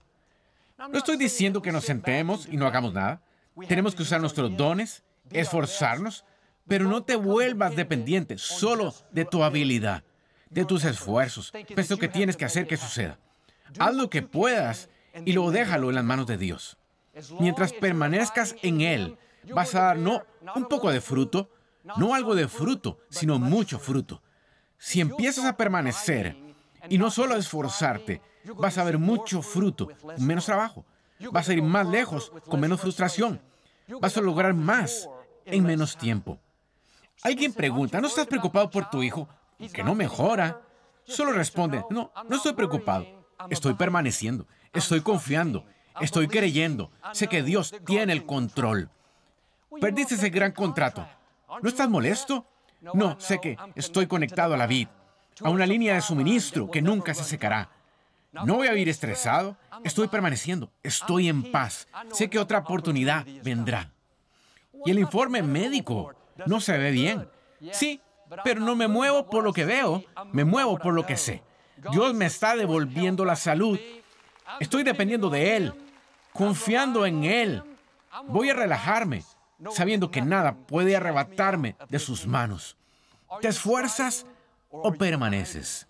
No 0.79 0.97
estoy 0.99 1.17
diciendo 1.17 1.61
que 1.61 1.73
nos 1.73 1.85
sentemos 1.85 2.47
y 2.50 2.56
no 2.56 2.67
hagamos 2.67 2.94
nada. 2.94 3.20
Tenemos 3.67 3.94
que 3.94 4.03
usar 4.03 4.20
nuestros 4.20 4.56
dones, 4.56 5.03
esforzarnos, 5.31 6.25
pero 6.67 6.87
no 6.87 7.03
te 7.03 7.17
vuelvas 7.17 7.75
dependiente 7.75 8.38
solo 8.38 8.94
de 9.11 9.25
tu 9.25 9.43
habilidad, 9.43 10.05
de 10.50 10.65
tus 10.65 10.85
esfuerzos. 10.85 11.53
Pienso 11.75 11.99
que 11.99 12.09
tienes 12.09 12.37
que 12.37 12.44
hacer 12.44 12.67
que 12.67 12.76
suceda. 12.76 13.19
Haz 13.79 13.94
lo 13.94 14.09
que 14.09 14.23
puedas 14.23 14.88
y 15.25 15.32
luego 15.32 15.50
déjalo 15.50 15.88
en 15.88 15.97
las 15.97 16.05
manos 16.05 16.26
de 16.26 16.38
Dios. 16.38 16.79
Mientras 17.41 17.73
permanezcas 17.73 18.55
en 18.62 18.81
Él, 18.81 19.19
vas 19.53 19.75
a 19.75 19.82
dar 19.82 19.99
no 19.99 20.23
un 20.55 20.67
poco 20.67 20.91
de 20.91 21.00
fruto, 21.00 21.50
no 21.97 22.15
algo 22.15 22.35
de 22.35 22.47
fruto, 22.49 23.00
sino 23.11 23.38
mucho 23.38 23.79
fruto. 23.79 24.23
Si 24.79 25.01
empiezas 25.01 25.45
a 25.45 25.57
permanecer 25.57 26.37
y 26.89 26.99
no 26.99 27.11
solo 27.11 27.35
a 27.35 27.39
esforzarte, 27.39 28.23
vas 28.57 28.79
a 28.79 28.85
ver 28.85 28.99
mucho 28.99 29.43
fruto, 29.43 29.89
menos 30.19 30.47
trabajo. 30.47 30.85
Vas 31.33 31.49
a 31.49 31.53
ir 31.53 31.63
más 31.63 31.87
lejos, 31.87 32.33
con 32.49 32.61
menos 32.61 32.81
frustración. 32.81 33.41
Vas 34.01 34.17
a 34.17 34.21
lograr 34.21 34.55
más 34.55 35.09
en 35.45 35.65
menos 35.65 35.97
tiempo. 35.97 36.39
Alguien 37.23 37.53
pregunta, 37.53 38.01
¿no 38.01 38.07
estás 38.07 38.27
preocupado 38.27 38.71
por 38.71 38.89
tu 38.89 39.03
hijo? 39.03 39.29
Que 39.73 39.83
no 39.83 39.95
mejora. 39.95 40.61
Solo 41.05 41.33
responde, 41.33 41.85
no, 41.91 42.13
no 42.29 42.37
estoy 42.37 42.53
preocupado. 42.53 43.07
Estoy 43.51 43.75
permaneciendo. 43.75 44.47
Estoy 44.73 45.01
confiando. 45.01 45.65
Estoy 46.01 46.29
creyendo. 46.29 46.93
Sé 47.13 47.27
que 47.27 47.43
Dios 47.43 47.75
tiene 47.85 48.13
el 48.13 48.25
control. 48.25 48.91
Perdiste 49.81 50.15
ese 50.15 50.31
gran 50.31 50.53
contrato. 50.53 51.07
¿No 51.63 51.69
estás 51.69 51.89
molesto? 51.89 52.47
No, 52.81 53.19
sé 53.21 53.41
que 53.41 53.57
estoy 53.75 54.07
conectado 54.07 54.55
a 54.55 54.57
la 54.57 54.67
vid, 54.67 54.89
a 55.43 55.51
una 55.51 55.67
línea 55.67 55.95
de 55.95 56.03
suministro 56.03 56.70
que 56.70 56.82
nunca 56.82 57.15
se 57.15 57.25
secará. 57.25 57.70
No 58.32 58.56
voy 58.56 58.69
a 58.69 58.73
vivir 58.73 58.89
estresado. 58.89 59.56
Estoy 59.85 60.08
permaneciendo. 60.08 60.70
Estoy 60.82 61.29
en 61.29 61.51
paz. 61.51 61.89
Sé 62.13 62.29
que 62.29 62.39
otra 62.39 62.58
oportunidad 62.58 63.27
vendrá. 63.43 63.91
Y 64.85 64.91
el 64.91 64.99
informe 64.99 65.43
médico 65.43 66.15
no 66.47 66.61
se 66.61 66.79
ve 66.79 66.91
bien. 66.91 67.29
Sí, 67.73 68.01
pero 68.44 68.61
no 68.61 68.77
me 68.77 68.87
muevo 68.87 69.29
por 69.29 69.43
lo 69.43 69.53
que 69.53 69.65
veo, 69.65 70.05
me 70.32 70.44
muevo 70.44 70.79
por 70.79 70.94
lo 70.94 71.06
que 71.06 71.17
sé. 71.17 71.43
Dios 71.91 72.15
me 72.15 72.27
está 72.27 72.56
devolviendo 72.56 73.25
la 73.25 73.37
salud 73.37 73.79
Estoy 74.61 74.82
dependiendo 74.82 75.31
de 75.31 75.56
Él, 75.56 75.75
confiando 76.32 77.06
en 77.06 77.25
Él. 77.25 77.63
Voy 78.27 78.51
a 78.51 78.55
relajarme, 78.55 79.23
sabiendo 79.72 80.10
que 80.10 80.22
nada 80.22 80.55
puede 80.55 80.96
arrebatarme 80.96 81.77
de 81.88 81.98
sus 81.98 82.27
manos. 82.27 82.77
¿Te 83.41 83.48
esfuerzas 83.48 84.27
o 84.70 84.93
permaneces? 84.93 85.86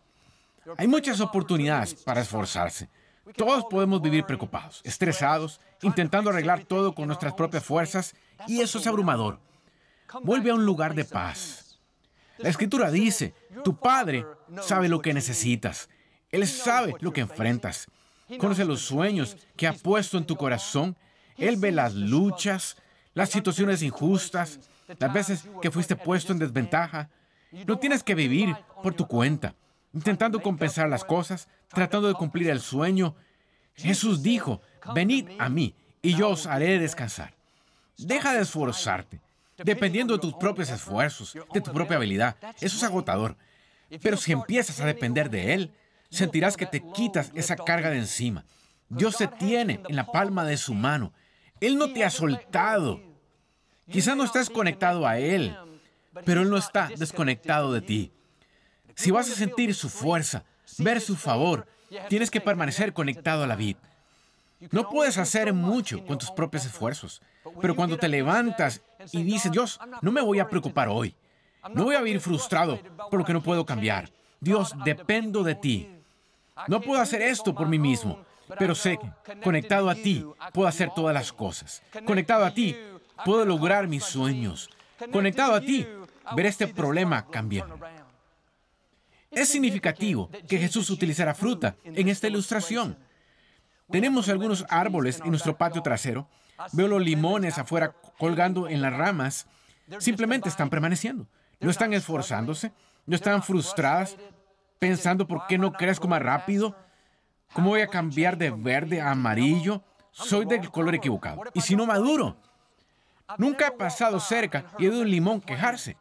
Hay 0.76 0.86
muchas 0.86 1.20
oportunidades 1.20 1.94
para 1.94 2.20
esforzarse. 2.20 2.88
Todos 3.36 3.64
podemos 3.70 4.00
vivir 4.00 4.24
preocupados, 4.24 4.80
estresados, 4.84 5.60
intentando 5.82 6.30
arreglar 6.30 6.64
todo 6.64 6.94
con 6.94 7.06
nuestras 7.06 7.34
propias 7.34 7.64
fuerzas, 7.64 8.14
y 8.46 8.60
eso 8.60 8.78
es 8.78 8.86
abrumador. 8.86 9.38
Vuelve 10.22 10.50
a 10.50 10.54
un 10.54 10.64
lugar 10.64 10.94
de 10.94 11.04
paz. 11.04 11.78
La 12.38 12.48
escritura 12.48 12.90
dice, 12.90 13.34
tu 13.64 13.76
Padre 13.76 14.24
sabe 14.62 14.88
lo 14.88 15.00
que 15.02 15.12
necesitas. 15.12 15.88
Él 16.30 16.46
sabe 16.46 16.94
lo 17.00 17.12
que 17.12 17.20
enfrentas. 17.20 17.86
Conoce 18.38 18.64
los 18.64 18.80
sueños 18.82 19.36
que 19.56 19.66
ha 19.66 19.72
puesto 19.72 20.18
en 20.18 20.26
tu 20.26 20.36
corazón. 20.36 20.96
Él 21.36 21.56
ve 21.56 21.72
las 21.72 21.94
luchas, 21.94 22.76
las 23.18 23.30
situaciones 23.30 23.82
injustas, 23.82 24.60
las 24.96 25.12
veces 25.12 25.48
que 25.60 25.72
fuiste 25.72 25.96
puesto 25.96 26.32
en 26.32 26.38
desventaja. 26.38 27.10
No 27.66 27.76
tienes 27.76 28.04
que 28.04 28.14
vivir 28.14 28.54
por 28.80 28.94
tu 28.94 29.08
cuenta, 29.08 29.56
intentando 29.92 30.40
compensar 30.40 30.88
las 30.88 31.04
cosas, 31.04 31.48
tratando 31.66 32.06
de 32.06 32.14
cumplir 32.14 32.48
el 32.48 32.60
sueño. 32.60 33.16
Jesús 33.74 34.22
dijo, 34.22 34.60
venid 34.94 35.30
a 35.40 35.48
mí 35.48 35.74
y 36.00 36.14
yo 36.14 36.28
os 36.28 36.46
haré 36.46 36.78
descansar. 36.78 37.34
Deja 37.96 38.34
de 38.34 38.42
esforzarte, 38.42 39.20
dependiendo 39.56 40.14
de 40.14 40.20
tus 40.20 40.34
propios 40.34 40.70
esfuerzos, 40.70 41.36
de 41.52 41.60
tu 41.60 41.72
propia 41.72 41.96
habilidad. 41.96 42.36
Eso 42.60 42.76
es 42.76 42.82
agotador. 42.84 43.36
Pero 44.00 44.16
si 44.16 44.30
empiezas 44.30 44.80
a 44.80 44.86
depender 44.86 45.28
de 45.28 45.54
Él, 45.54 45.72
sentirás 46.08 46.56
que 46.56 46.66
te 46.66 46.84
quitas 46.92 47.32
esa 47.34 47.56
carga 47.56 47.90
de 47.90 47.98
encima. 47.98 48.44
Dios 48.88 49.16
te 49.16 49.26
tiene 49.26 49.80
en 49.88 49.96
la 49.96 50.06
palma 50.06 50.44
de 50.44 50.56
su 50.56 50.72
mano. 50.72 51.12
Él 51.60 51.76
no 51.76 51.92
te 51.92 52.04
ha 52.04 52.10
soltado. 52.10 53.07
Quizás 53.90 54.16
no 54.16 54.24
estés 54.24 54.50
conectado 54.50 55.06
a 55.06 55.18
Él, 55.18 55.56
pero 56.24 56.42
Él 56.42 56.50
no 56.50 56.56
está 56.56 56.90
desconectado 56.96 57.72
de 57.72 57.80
ti. 57.80 58.12
Si 58.94 59.10
vas 59.10 59.30
a 59.30 59.34
sentir 59.34 59.74
su 59.74 59.88
fuerza, 59.88 60.44
ver 60.78 61.00
su 61.00 61.16
favor, 61.16 61.66
tienes 62.08 62.30
que 62.30 62.40
permanecer 62.40 62.92
conectado 62.92 63.44
a 63.44 63.46
la 63.46 63.56
vid. 63.56 63.76
No 64.72 64.88
puedes 64.90 65.18
hacer 65.18 65.52
mucho 65.52 66.04
con 66.04 66.18
tus 66.18 66.30
propios 66.30 66.66
esfuerzos, 66.66 67.22
pero 67.60 67.76
cuando 67.76 67.96
te 67.96 68.08
levantas 68.08 68.82
y 69.12 69.22
dices, 69.22 69.52
Dios, 69.52 69.78
no 70.02 70.10
me 70.10 70.20
voy 70.20 70.40
a 70.40 70.48
preocupar 70.48 70.88
hoy, 70.88 71.14
no 71.72 71.84
voy 71.84 71.94
a 71.94 72.00
vivir 72.00 72.20
frustrado 72.20 72.78
por 73.10 73.20
lo 73.20 73.24
que 73.24 73.32
no 73.32 73.42
puedo 73.42 73.64
cambiar. 73.64 74.10
Dios, 74.40 74.74
dependo 74.84 75.42
de 75.42 75.54
ti. 75.54 75.88
No 76.66 76.80
puedo 76.80 77.00
hacer 77.00 77.22
esto 77.22 77.54
por 77.54 77.68
mí 77.68 77.78
mismo, 77.78 78.24
pero 78.58 78.74
sé 78.74 78.98
que 78.98 79.40
conectado 79.40 79.88
a 79.88 79.94
ti 79.94 80.26
puedo 80.52 80.68
hacer 80.68 80.90
todas 80.94 81.14
las 81.14 81.32
cosas. 81.32 81.82
Conectado 82.04 82.44
a 82.44 82.52
ti 82.52 82.76
puedo 83.24 83.44
lograr 83.44 83.88
mis 83.88 84.04
sueños. 84.04 84.70
Conectado 85.12 85.54
a 85.54 85.60
ti, 85.60 85.86
ver 86.34 86.46
este 86.46 86.66
problema 86.66 87.26
cambiar. 87.26 87.68
Es 89.30 89.48
significativo 89.48 90.30
que 90.48 90.58
Jesús 90.58 90.90
utilizara 90.90 91.34
fruta 91.34 91.76
en 91.84 92.08
esta 92.08 92.28
ilustración. 92.28 92.98
Tenemos 93.90 94.28
algunos 94.28 94.64
árboles 94.68 95.20
en 95.24 95.30
nuestro 95.30 95.56
patio 95.56 95.82
trasero. 95.82 96.28
Veo 96.72 96.88
los 96.88 97.02
limones 97.02 97.58
afuera 97.58 97.94
colgando 98.18 98.68
en 98.68 98.82
las 98.82 98.92
ramas. 98.92 99.46
Simplemente 99.98 100.48
están 100.48 100.70
permaneciendo. 100.70 101.26
No 101.60 101.70
están 101.70 101.92
esforzándose. 101.92 102.72
No 103.06 103.14
están 103.14 103.42
frustradas 103.42 104.16
pensando 104.78 105.26
por 105.26 105.46
qué 105.46 105.58
no 105.58 105.72
crezco 105.72 106.08
más 106.08 106.22
rápido. 106.22 106.76
¿Cómo 107.52 107.70
voy 107.70 107.80
a 107.80 107.88
cambiar 107.88 108.36
de 108.36 108.50
verde 108.50 109.00
a 109.00 109.12
amarillo? 109.12 109.82
Soy 110.10 110.44
del 110.44 110.70
color 110.70 110.94
equivocado. 110.94 111.42
Y 111.54 111.60
si 111.60 111.76
no 111.76 111.86
maduro, 111.86 112.36
nunca 113.36 113.68
he 113.68 113.72
pasado 113.72 114.20
cerca 114.20 114.64
y 114.78 114.86
he 114.86 114.88
oído 114.88 115.02
un 115.02 115.10
limón 115.10 115.40
quejarse. 115.40 115.96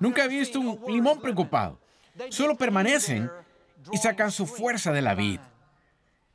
Nunca 0.00 0.24
he 0.24 0.28
visto 0.28 0.60
un 0.60 0.92
limón 0.92 1.20
preocupado. 1.20 1.78
Solo 2.30 2.56
permanecen 2.56 3.30
y 3.92 3.96
sacan 3.96 4.30
su 4.30 4.46
fuerza 4.46 4.92
de 4.92 5.02
la 5.02 5.14
vid. 5.14 5.40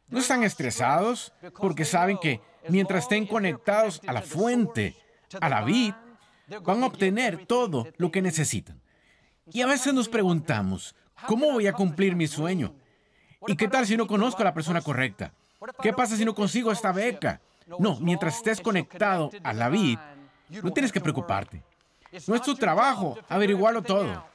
No 0.10 0.20
están 0.20 0.44
estresados 0.44 1.34
porque 1.58 1.86
saben 1.86 2.18
que 2.18 2.42
mientras 2.68 3.04
estén 3.04 3.28
conectados 3.28 4.02
a 4.08 4.14
la 4.14 4.22
fuente, 4.22 4.96
a 5.40 5.50
la 5.50 5.62
vid, 5.62 5.94
van 6.64 6.84
a 6.84 6.88
obtener 6.88 7.46
todo 7.46 7.88
lo 7.98 8.12
que 8.12 8.22
necesitan. 8.22 8.82
Y 9.52 9.62
a 9.62 9.68
veces 9.68 9.94
nos 9.94 10.10
preguntamos, 10.10 10.96
¿cómo 11.28 11.52
voy 11.52 11.68
a 11.68 11.74
cumplir 11.74 12.16
mi 12.16 12.28
sueño? 12.28 12.74
¿Y 13.48 13.56
qué 13.56 13.68
tal 13.68 13.86
si 13.86 13.98
no 13.98 14.08
conozco 14.08 14.42
a 14.42 14.46
la 14.46 14.54
persona 14.54 14.82
correcta? 14.82 15.34
¿Qué 15.82 15.94
pasa 15.94 16.16
si 16.16 16.26
no 16.26 16.36
consigo 16.36 16.72
esta 16.72 16.92
beca? 16.92 17.42
No, 17.78 18.00
mientras 18.00 18.38
estés 18.38 18.62
conectado 18.62 19.30
a 19.44 19.54
la 19.54 19.70
vid, 19.70 20.00
no 20.64 20.72
tienes 20.72 20.92
que 20.92 21.02
preocuparte. 21.02 21.64
No 22.28 22.36
es 22.36 22.42
tu 22.42 22.56
trabajo 22.56 23.18
averiguarlo 23.28 23.82
todo. 23.82 24.26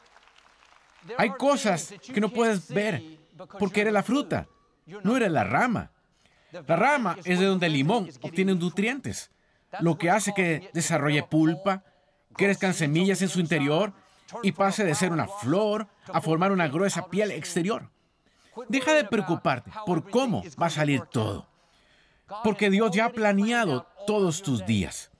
Hay 1.18 1.30
cosas 1.30 1.94
que 2.12 2.20
no 2.20 2.28
puedes 2.28 2.68
ver 2.68 3.02
porque 3.58 3.80
eres 3.80 3.92
la 3.92 4.02
fruta, 4.02 4.46
no 5.02 5.16
eres 5.16 5.32
la 5.32 5.44
rama. 5.44 5.90
La 6.52 6.76
rama 6.76 7.16
es 7.24 7.40
de 7.40 7.46
donde 7.46 7.66
el 7.66 7.72
limón 7.72 8.08
obtiene 8.22 8.54
nutrientes, 8.54 9.30
lo 9.80 9.98
que 9.98 10.10
hace 10.10 10.32
que 10.34 10.70
desarrolle 10.72 11.24
pulpa, 11.24 11.82
crezcan 12.36 12.74
semillas 12.74 13.22
en 13.22 13.28
su 13.28 13.40
interior 13.40 13.92
y 14.42 14.52
pase 14.52 14.84
de 14.84 14.94
ser 14.94 15.10
una 15.10 15.26
flor 15.26 15.88
a 16.12 16.20
formar 16.20 16.52
una 16.52 16.68
gruesa 16.68 17.08
piel 17.08 17.32
exterior. 17.32 17.90
Deja 18.68 18.94
de 18.94 19.04
preocuparte 19.04 19.70
por 19.84 20.08
cómo 20.10 20.44
va 20.60 20.66
a 20.66 20.70
salir 20.70 21.02
todo, 21.02 21.48
porque 22.42 22.70
Dios 22.70 22.90
ya 22.92 23.06
ha 23.06 23.12
planeado 23.12 23.86
todos 24.06 24.42
tus 24.42 24.64
días. 24.66 25.10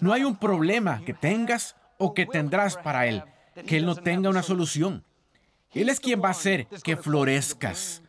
No 0.00 0.12
hay 0.12 0.24
un 0.24 0.36
problema 0.36 1.02
que 1.04 1.14
tengas 1.14 1.76
o 1.98 2.14
que 2.14 2.26
tendrás 2.26 2.76
para 2.76 3.06
Él, 3.06 3.22
que 3.66 3.76
Él 3.76 3.86
no 3.86 3.94
tenga 3.96 4.30
una 4.30 4.42
solución. 4.42 5.04
Él 5.72 5.88
es 5.88 6.00
quien 6.00 6.22
va 6.22 6.28
a 6.28 6.32
hacer 6.32 6.66
que 6.82 6.96
florezcas. 6.96 8.02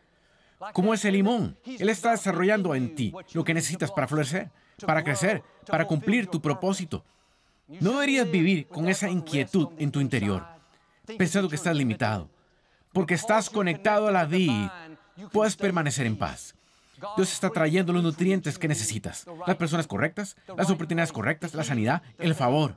Como 0.72 0.94
ese 0.94 1.10
limón, 1.10 1.58
Él 1.64 1.88
está 1.88 2.12
desarrollando 2.12 2.74
en 2.74 2.94
ti 2.94 3.12
lo 3.32 3.44
que 3.44 3.54
necesitas 3.54 3.90
para 3.90 4.06
florecer, 4.06 4.50
para 4.86 5.02
crecer, 5.02 5.42
para 5.66 5.86
cumplir 5.86 6.26
tu 6.26 6.40
propósito. 6.40 7.04
No 7.66 7.92
deberías 7.92 8.30
vivir 8.30 8.66
con 8.68 8.88
esa 8.88 9.08
inquietud 9.08 9.68
en 9.78 9.90
tu 9.90 10.00
interior, 10.00 10.46
pensando 11.18 11.48
que 11.48 11.56
estás 11.56 11.76
limitado. 11.76 12.28
Porque 12.92 13.14
estás 13.14 13.50
conectado 13.50 14.06
a 14.06 14.12
la 14.12 14.24
vid, 14.24 14.68
puedes 15.32 15.56
permanecer 15.56 16.06
en 16.06 16.16
paz. 16.16 16.54
Dios 17.16 17.32
está 17.32 17.50
trayendo 17.50 17.92
los 17.92 18.02
nutrientes 18.02 18.58
que 18.58 18.68
necesitas, 18.68 19.26
las 19.46 19.56
personas 19.56 19.86
correctas, 19.86 20.36
las 20.56 20.70
oportunidades 20.70 21.12
correctas, 21.12 21.54
la 21.54 21.64
sanidad, 21.64 22.02
el 22.18 22.34
favor. 22.34 22.76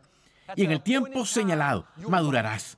Y 0.56 0.66
en 0.66 0.72
el 0.72 0.82
tiempo 0.82 1.26
señalado, 1.26 1.88
madurarás 2.08 2.78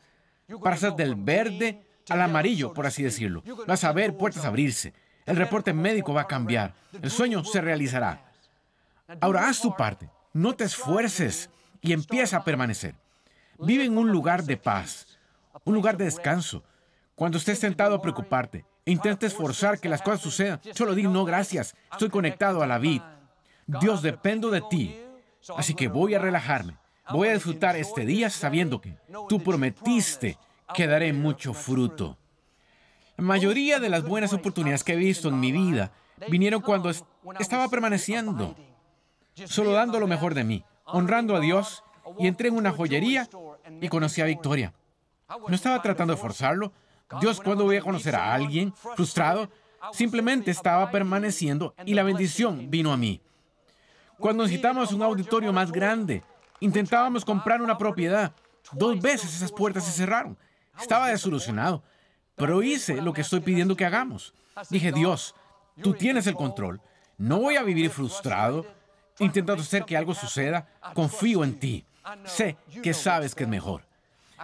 para 0.64 0.78
ser 0.78 0.94
del 0.94 1.16
verde 1.16 1.86
al 2.10 2.22
amarillo, 2.22 2.74
por 2.74 2.88
así 2.88 3.04
decirlo. 3.04 3.44
Vas 3.68 3.84
a 3.84 3.92
ver 3.92 4.18
puertas 4.18 4.46
abrirse. 4.46 4.94
El 5.26 5.36
reporte 5.36 5.74
médico 5.74 6.14
va 6.14 6.22
a 6.22 6.28
cambiar. 6.28 6.74
El 7.02 7.12
sueño 7.12 7.44
se 7.44 7.62
realizará. 7.62 8.32
Ahora 9.22 9.48
haz 9.48 9.62
tu 9.62 9.76
parte. 9.76 10.10
No 10.34 10.56
te 10.56 10.64
esfuerces 10.64 11.50
y 11.82 11.94
empieza 11.94 12.38
a 12.38 12.44
permanecer. 12.44 12.96
Vive 13.60 13.86
en 13.86 13.98
un 13.98 14.12
lugar 14.12 14.44
de 14.44 14.58
paz, 14.58 15.20
un 15.66 15.74
lugar 15.74 15.98
de 15.98 16.06
descanso. 16.06 16.64
Cuando 17.16 17.38
estés 17.38 17.60
tentado 17.60 17.96
a 17.96 18.02
preocuparte 18.02 18.66
intentes 18.92 19.34
forzar 19.34 19.80
que 19.80 19.90
las 19.90 20.02
cosas 20.02 20.22
sucedan, 20.22 20.60
solo 20.74 20.96
di 20.96 21.04
no 21.04 21.26
gracias. 21.26 21.76
Estoy 21.92 22.10
conectado 22.10 22.62
a 22.62 22.68
la 22.68 22.78
vid. 22.78 23.02
Dios, 23.66 24.02
dependo 24.02 24.50
de 24.50 24.62
ti. 24.70 24.98
Así 25.56 25.74
que 25.74 25.88
voy 25.88 26.16
a 26.16 26.20
relajarme. 26.20 26.78
Voy 27.12 27.30
a 27.30 27.34
disfrutar 27.34 27.76
este 27.76 28.06
día 28.06 28.30
sabiendo 28.30 28.82
que 28.82 28.98
tú 29.28 29.42
prometiste 29.42 30.38
que 30.74 30.88
daré 30.88 31.14
mucho 31.14 31.54
fruto. 31.54 32.18
La 33.18 33.24
mayoría 33.24 33.80
de 33.80 33.90
las 33.90 34.04
buenas 34.04 34.34
oportunidades 34.34 34.84
que 34.84 34.94
he 34.94 34.98
visto 34.98 35.30
en 35.30 35.40
mi 35.40 35.52
vida 35.52 35.92
vinieron 36.30 36.62
cuando 36.62 36.92
estaba 37.40 37.68
permaneciendo, 37.68 38.56
solo 39.46 39.72
dando 39.72 40.00
lo 40.00 40.08
mejor 40.08 40.34
de 40.34 40.44
mí, 40.44 40.64
honrando 40.86 41.36
a 41.36 41.40
Dios, 41.40 41.84
y 42.18 42.28
entré 42.28 42.50
en 42.50 42.56
una 42.56 42.72
joyería 42.72 43.28
y 43.82 43.88
conocí 43.88 44.22
a 44.22 44.26
Victoria. 44.26 44.74
No 45.48 45.54
estaba 45.54 45.82
tratando 45.82 46.14
de 46.14 46.22
forzarlo. 46.22 46.72
Dios, 47.20 47.42
¿cuándo 47.42 47.64
voy 47.64 47.78
a 47.78 47.82
conocer 47.82 48.16
a 48.16 48.34
alguien 48.34 48.74
frustrado? 48.74 49.50
Simplemente 49.92 50.52
estaba 50.52 50.92
permaneciendo 50.92 51.74
y 51.86 51.94
la 51.94 52.04
bendición 52.04 52.70
vino 52.70 52.92
a 52.94 52.98
mí. 52.98 53.22
Cuando 54.20 54.44
necesitamos 54.44 54.92
un 54.92 55.02
auditorio 55.02 55.52
más 55.52 55.72
grande, 55.72 56.24
intentábamos 56.60 57.26
comprar 57.26 57.62
una 57.62 57.78
propiedad. 57.78 58.34
Dos 58.74 59.00
veces 59.00 59.34
esas 59.34 59.52
puertas 59.52 59.86
se 59.86 59.92
cerraron. 59.92 60.38
Estaba 60.80 61.08
desolucionado, 61.08 61.82
pero 62.36 62.62
hice 62.62 63.02
lo 63.02 63.14
que 63.14 63.22
estoy 63.22 63.40
pidiendo 63.40 63.76
que 63.76 63.86
hagamos. 63.86 64.34
Dije, 64.70 64.92
Dios, 64.92 65.36
tú 65.82 65.94
tienes 65.94 66.28
el 66.28 66.36
control. 66.36 66.80
No 67.18 67.40
voy 67.40 67.56
a 67.56 67.64
vivir 67.64 67.90
frustrado, 67.90 68.66
intentando 69.20 69.64
hacer 69.64 69.86
que 69.86 69.98
algo 69.98 70.14
suceda. 70.14 70.68
Confío 70.94 71.44
en 71.44 71.58
ti. 71.58 71.86
Sé 72.26 72.58
que 72.84 72.94
sabes 72.94 73.34
que 73.34 73.44
es 73.44 73.50
mejor. 73.50 73.84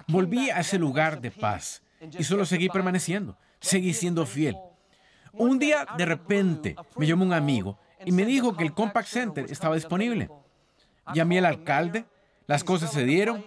Volví 0.07 0.49
a 0.49 0.59
ese 0.59 0.79
lugar 0.79 1.21
de 1.21 1.31
paz 1.31 1.81
y 2.17 2.23
solo 2.23 2.45
seguí 2.45 2.69
permaneciendo. 2.69 3.37
Seguí 3.59 3.93
siendo 3.93 4.25
fiel. 4.25 4.57
Un 5.33 5.59
día, 5.59 5.85
de 5.97 6.05
repente, 6.05 6.75
me 6.95 7.05
llamó 7.05 7.25
un 7.25 7.33
amigo 7.33 7.77
y 8.05 8.11
me 8.11 8.25
dijo 8.25 8.55
que 8.55 8.63
el 8.63 8.73
Compact 8.73 9.07
Center 9.07 9.45
estaba 9.49 9.75
disponible. 9.75 10.29
Llamé 11.13 11.39
al 11.39 11.45
alcalde, 11.45 12.05
las 12.47 12.63
cosas 12.63 12.91
se 12.91 13.03
dieron 13.03 13.45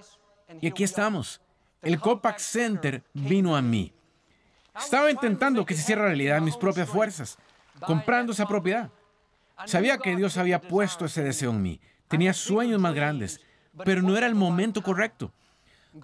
y 0.61 0.69
aquí 0.69 0.85
estamos. 0.85 1.41
El 1.83 2.01
Compact 2.01 2.41
Center 2.41 3.03
vino 3.15 3.57
a 3.57 3.63
mí. 3.63 3.93
Estaba 4.79 5.11
intentando 5.11 5.65
que 5.65 5.75
se 5.75 5.81
hiciera 5.81 6.03
realidad 6.03 6.41
mis 6.41 6.57
propias 6.57 6.89
fuerzas, 6.89 7.39
comprando 7.81 8.33
esa 8.33 8.47
propiedad. 8.47 8.91
Sabía 9.67 9.99
que 9.99 10.15
Dios 10.15 10.37
había 10.37 10.61
puesto 10.61 11.05
ese 11.05 11.23
deseo 11.23 11.51
en 11.51 11.63
mí. 11.63 11.81
Tenía 12.07 12.33
sueños 12.33 12.81
más 12.81 12.95
grandes, 12.95 13.41
pero 13.85 14.03
no 14.03 14.17
era 14.17 14.27
el 14.27 14.35
momento 14.35 14.83
correcto. 14.83 15.33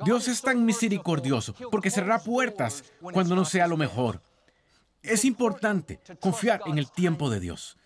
Dios 0.04 0.28
es 0.28 0.40
tan 0.40 0.64
misericordioso 0.64 1.54
porque 1.70 1.90
cerrará 1.90 2.18
puertas 2.18 2.84
cuando 3.00 3.34
no 3.34 3.44
sea 3.44 3.66
lo 3.66 3.76
mejor. 3.76 4.20
Es 5.02 5.24
importante 5.24 6.00
confiar 6.20 6.62
en 6.66 6.78
el 6.78 6.90
tiempo 6.90 7.28
de 7.30 7.40
Dios. 7.40 7.76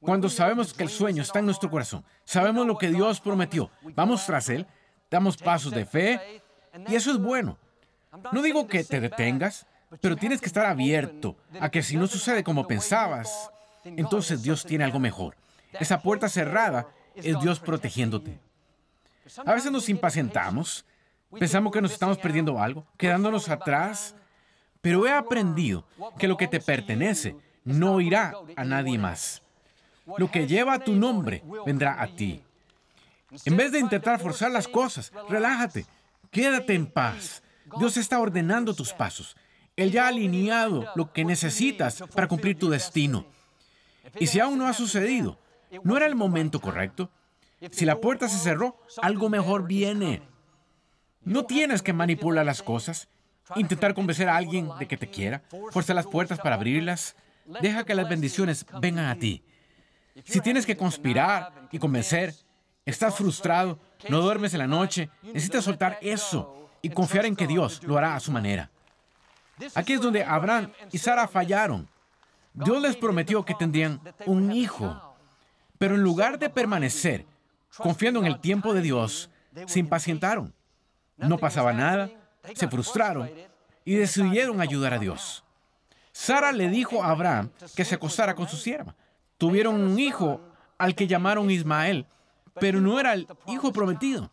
Cuando 0.00 0.28
sabemos 0.28 0.74
que 0.74 0.82
el 0.82 0.90
sueño 0.90 1.22
está 1.22 1.38
en 1.38 1.46
nuestro 1.46 1.70
corazón, 1.70 2.04
sabemos 2.24 2.66
lo 2.66 2.76
que 2.76 2.90
Dios 2.90 3.20
prometió, 3.20 3.70
vamos 3.94 4.26
tras 4.26 4.48
Él, 4.50 4.66
damos 5.10 5.36
pasos 5.36 5.72
de 5.72 5.86
fe 5.86 6.42
y 6.86 6.94
eso 6.94 7.10
es 7.10 7.18
bueno. 7.18 7.56
No 8.32 8.42
digo 8.42 8.66
que 8.66 8.84
te 8.84 9.00
detengas, 9.00 9.66
pero 10.00 10.16
tienes 10.16 10.40
que 10.40 10.46
estar 10.46 10.66
abierto 10.66 11.36
a 11.60 11.70
que 11.70 11.82
si 11.82 11.96
no 11.96 12.06
sucede 12.06 12.44
como 12.44 12.66
pensabas, 12.66 13.50
entonces 13.84 14.42
Dios 14.42 14.64
tiene 14.64 14.84
algo 14.84 14.98
mejor. 14.98 15.36
Esa 15.72 16.00
puerta 16.02 16.28
cerrada 16.28 16.86
es 17.14 17.38
Dios 17.40 17.60
protegiéndote. 17.60 18.38
A 19.46 19.54
veces 19.54 19.72
nos 19.72 19.88
impacientamos, 19.88 20.84
pensamos 21.38 21.72
que 21.72 21.80
nos 21.80 21.92
estamos 21.92 22.18
perdiendo 22.18 22.60
algo, 22.60 22.86
quedándonos 22.96 23.48
atrás, 23.48 24.14
pero 24.80 25.06
he 25.06 25.12
aprendido 25.12 25.86
que 26.18 26.28
lo 26.28 26.36
que 26.36 26.48
te 26.48 26.60
pertenece 26.60 27.36
no 27.64 28.00
irá 28.00 28.34
a 28.56 28.64
nadie 28.64 28.98
más. 28.98 29.42
Lo 30.18 30.30
que 30.30 30.46
lleva 30.46 30.78
tu 30.78 30.94
nombre 30.94 31.42
vendrá 31.64 32.00
a 32.02 32.06
ti. 32.06 32.42
En 33.44 33.56
vez 33.56 33.72
de 33.72 33.78
intentar 33.78 34.20
forzar 34.20 34.50
las 34.50 34.68
cosas, 34.68 35.12
relájate, 35.28 35.86
quédate 36.30 36.74
en 36.74 36.86
paz. 36.86 37.42
Dios 37.78 37.96
está 37.96 38.20
ordenando 38.20 38.74
tus 38.74 38.92
pasos. 38.92 39.36
Él 39.76 39.90
ya 39.90 40.04
ha 40.04 40.08
alineado 40.08 40.86
lo 40.94 41.12
que 41.12 41.24
necesitas 41.24 42.04
para 42.14 42.28
cumplir 42.28 42.58
tu 42.58 42.68
destino. 42.68 43.26
Y 44.20 44.26
si 44.26 44.38
aún 44.38 44.58
no 44.58 44.68
ha 44.68 44.72
sucedido, 44.72 45.38
¿no 45.82 45.96
era 45.96 46.06
el 46.06 46.14
momento 46.14 46.60
correcto? 46.60 47.10
Si 47.70 47.84
la 47.84 48.00
puerta 48.00 48.28
se 48.28 48.38
cerró, 48.38 48.76
algo 49.02 49.28
mejor 49.28 49.66
viene. 49.66 50.22
No 51.24 51.44
tienes 51.44 51.82
que 51.82 51.92
manipular 51.92 52.44
las 52.44 52.62
cosas, 52.62 53.08
intentar 53.56 53.94
convencer 53.94 54.28
a 54.28 54.36
alguien 54.36 54.68
de 54.78 54.86
que 54.86 54.96
te 54.96 55.08
quiera, 55.08 55.42
forzar 55.70 55.96
las 55.96 56.06
puertas 56.06 56.38
para 56.38 56.56
abrirlas. 56.56 57.16
Deja 57.60 57.84
que 57.84 57.94
las 57.94 58.08
bendiciones 58.08 58.66
vengan 58.80 59.06
a 59.06 59.16
ti. 59.16 59.42
Si 60.24 60.40
tienes 60.40 60.64
que 60.64 60.76
conspirar 60.76 61.68
y 61.72 61.78
convencer, 61.78 62.34
estás 62.86 63.14
frustrado, 63.16 63.78
no 64.08 64.20
duermes 64.20 64.54
en 64.54 64.60
la 64.60 64.66
noche, 64.66 65.10
necesitas 65.22 65.64
soltar 65.64 65.98
eso 66.00 66.70
y 66.82 66.90
confiar 66.90 67.26
en 67.26 67.36
que 67.36 67.46
Dios 67.46 67.82
lo 67.82 67.98
hará 67.98 68.14
a 68.14 68.20
su 68.20 68.30
manera. 68.30 68.70
Aquí 69.74 69.94
es 69.94 70.00
donde 70.00 70.24
Abraham 70.24 70.70
y 70.92 70.98
Sara 70.98 71.28
fallaron. 71.28 71.88
Dios 72.52 72.80
les 72.80 72.96
prometió 72.96 73.44
que 73.44 73.54
tendrían 73.54 74.00
un 74.26 74.52
hijo, 74.52 75.16
pero 75.78 75.96
en 75.96 76.02
lugar 76.02 76.38
de 76.38 76.50
permanecer 76.50 77.26
confiando 77.76 78.20
en 78.20 78.26
el 78.26 78.40
tiempo 78.40 78.74
de 78.74 78.82
Dios, 78.82 79.30
se 79.66 79.78
impacientaron. 79.80 80.54
No 81.16 81.38
pasaba 81.38 81.72
nada, 81.72 82.10
se 82.54 82.68
frustraron 82.68 83.30
y 83.84 83.94
decidieron 83.94 84.60
ayudar 84.60 84.94
a 84.94 84.98
Dios. 84.98 85.44
Sara 86.12 86.52
le 86.52 86.68
dijo 86.68 87.02
a 87.02 87.10
Abraham 87.10 87.50
que 87.74 87.84
se 87.84 87.96
acostara 87.96 88.34
con 88.34 88.48
su 88.48 88.56
sierva. 88.56 88.94
Tuvieron 89.38 89.80
un 89.80 89.98
hijo 89.98 90.40
al 90.78 90.94
que 90.94 91.06
llamaron 91.06 91.50
Ismael, 91.50 92.06
pero 92.60 92.80
no 92.80 93.00
era 93.00 93.12
el 93.14 93.26
hijo 93.46 93.72
prometido. 93.72 94.30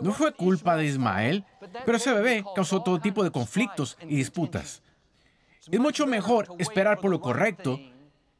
No 0.00 0.12
fue 0.12 0.32
culpa 0.32 0.76
de 0.76 0.86
Ismael, 0.86 1.44
pero 1.84 1.96
ese 1.98 2.12
bebé 2.12 2.44
causó 2.54 2.82
todo 2.82 2.98
tipo 3.00 3.22
de 3.22 3.30
conflictos 3.30 3.98
y 4.02 4.16
disputas. 4.16 4.82
Es 5.70 5.78
mucho 5.78 6.06
mejor 6.06 6.48
esperar 6.58 6.98
por 6.98 7.10
lo 7.10 7.20
correcto 7.20 7.78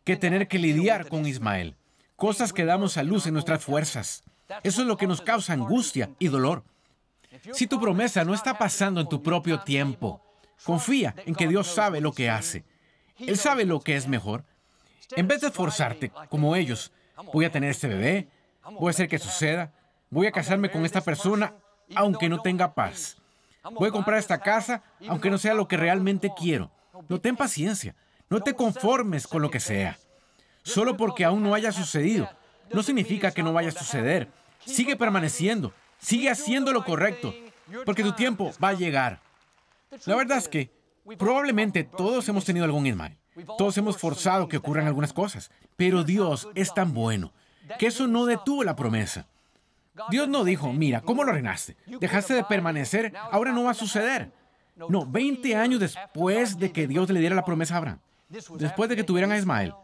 que 0.04 0.16
tener 0.16 0.48
que 0.48 0.58
lidiar 0.58 1.08
con 1.08 1.26
Ismael, 1.26 1.76
cosas 2.16 2.52
que 2.52 2.64
damos 2.64 2.96
a 2.96 3.02
luz 3.02 3.26
en 3.26 3.34
nuestras 3.34 3.64
fuerzas. 3.64 4.24
Eso 4.62 4.82
es 4.82 4.88
lo 4.88 4.96
que 4.96 5.06
nos 5.06 5.20
causa 5.20 5.52
angustia 5.52 6.10
y 6.18 6.28
dolor. 6.28 6.64
Si 7.52 7.66
tu 7.66 7.80
promesa 7.80 8.24
no 8.24 8.34
está 8.34 8.58
pasando 8.58 9.00
en 9.00 9.08
tu 9.08 9.22
propio 9.22 9.60
tiempo, 9.60 10.22
confía 10.64 11.14
en 11.26 11.34
que 11.34 11.48
Dios 11.48 11.66
sabe 11.66 12.00
lo 12.00 12.12
que 12.12 12.30
hace. 12.30 12.64
Él 13.18 13.36
sabe 13.36 13.64
lo 13.64 13.80
que 13.80 13.96
es 13.96 14.06
mejor. 14.08 14.44
En 15.16 15.28
vez 15.28 15.40
de 15.40 15.48
esforzarte 15.48 16.10
como 16.28 16.56
ellos, 16.56 16.92
voy 17.32 17.44
a 17.44 17.50
tener 17.50 17.70
este 17.70 17.88
bebé, 17.88 18.28
voy 18.78 18.88
a 18.88 18.90
hacer 18.90 19.08
que 19.08 19.18
suceda, 19.18 19.72
voy 20.10 20.26
a 20.26 20.32
casarme 20.32 20.70
con 20.70 20.84
esta 20.84 21.00
persona 21.00 21.54
aunque 21.94 22.28
no 22.28 22.40
tenga 22.40 22.74
paz. 22.74 23.16
Voy 23.72 23.88
a 23.88 23.92
comprar 23.92 24.18
esta 24.18 24.38
casa 24.38 24.82
aunque 25.08 25.30
no 25.30 25.38
sea 25.38 25.54
lo 25.54 25.68
que 25.68 25.76
realmente 25.76 26.32
quiero. 26.36 26.70
No 27.08 27.20
ten 27.20 27.36
paciencia, 27.36 27.94
no 28.28 28.40
te 28.40 28.54
conformes 28.54 29.26
con 29.26 29.42
lo 29.42 29.50
que 29.50 29.60
sea. 29.60 29.98
Solo 30.62 30.96
porque 30.96 31.24
aún 31.24 31.42
no 31.42 31.54
haya 31.54 31.72
sucedido, 31.72 32.30
no 32.72 32.82
significa 32.82 33.32
que 33.32 33.42
no 33.42 33.52
vaya 33.52 33.70
a 33.70 33.72
suceder. 33.72 34.28
Sigue 34.64 34.96
permaneciendo, 34.96 35.74
sigue 36.02 36.28
haciendo 36.28 36.72
lo 36.72 36.84
correcto, 36.84 37.32
porque 37.86 38.02
tu 38.02 38.12
tiempo 38.12 38.52
va 38.62 38.68
a 38.68 38.74
llegar. 38.74 39.20
La 40.04 40.16
verdad 40.16 40.38
es 40.38 40.48
que 40.48 40.70
probablemente 41.16 41.84
todos 41.84 42.28
hemos 42.28 42.44
tenido 42.44 42.64
algún 42.64 42.86
Ismael. 42.86 43.16
Todos 43.56 43.78
hemos 43.78 43.96
forzado 43.96 44.48
que 44.48 44.58
ocurran 44.58 44.86
algunas 44.86 45.12
cosas, 45.12 45.50
pero 45.76 46.04
Dios 46.04 46.48
es 46.54 46.74
tan 46.74 46.92
bueno 46.92 47.32
que 47.78 47.86
eso 47.86 48.06
no 48.06 48.26
detuvo 48.26 48.64
la 48.64 48.76
promesa. 48.76 49.26
Dios 50.10 50.28
no 50.28 50.44
dijo, 50.44 50.72
mira, 50.72 51.00
¿cómo 51.00 51.24
lo 51.24 51.32
reinaste? 51.32 51.76
Dejaste 51.86 52.34
de 52.34 52.44
permanecer, 52.44 53.12
ahora 53.30 53.52
no 53.52 53.64
va 53.64 53.70
a 53.70 53.74
suceder. 53.74 54.32
No, 54.76 55.06
20 55.06 55.54
años 55.54 55.80
después 55.80 56.58
de 56.58 56.72
que 56.72 56.86
Dios 56.86 57.08
le 57.10 57.20
diera 57.20 57.36
la 57.36 57.44
promesa 57.44 57.74
a 57.74 57.78
Abraham, 57.78 57.98
después 58.28 58.88
de 58.88 58.96
que 58.96 59.04
tuvieran 59.04 59.32
a 59.32 59.38
Ismael, 59.38 59.74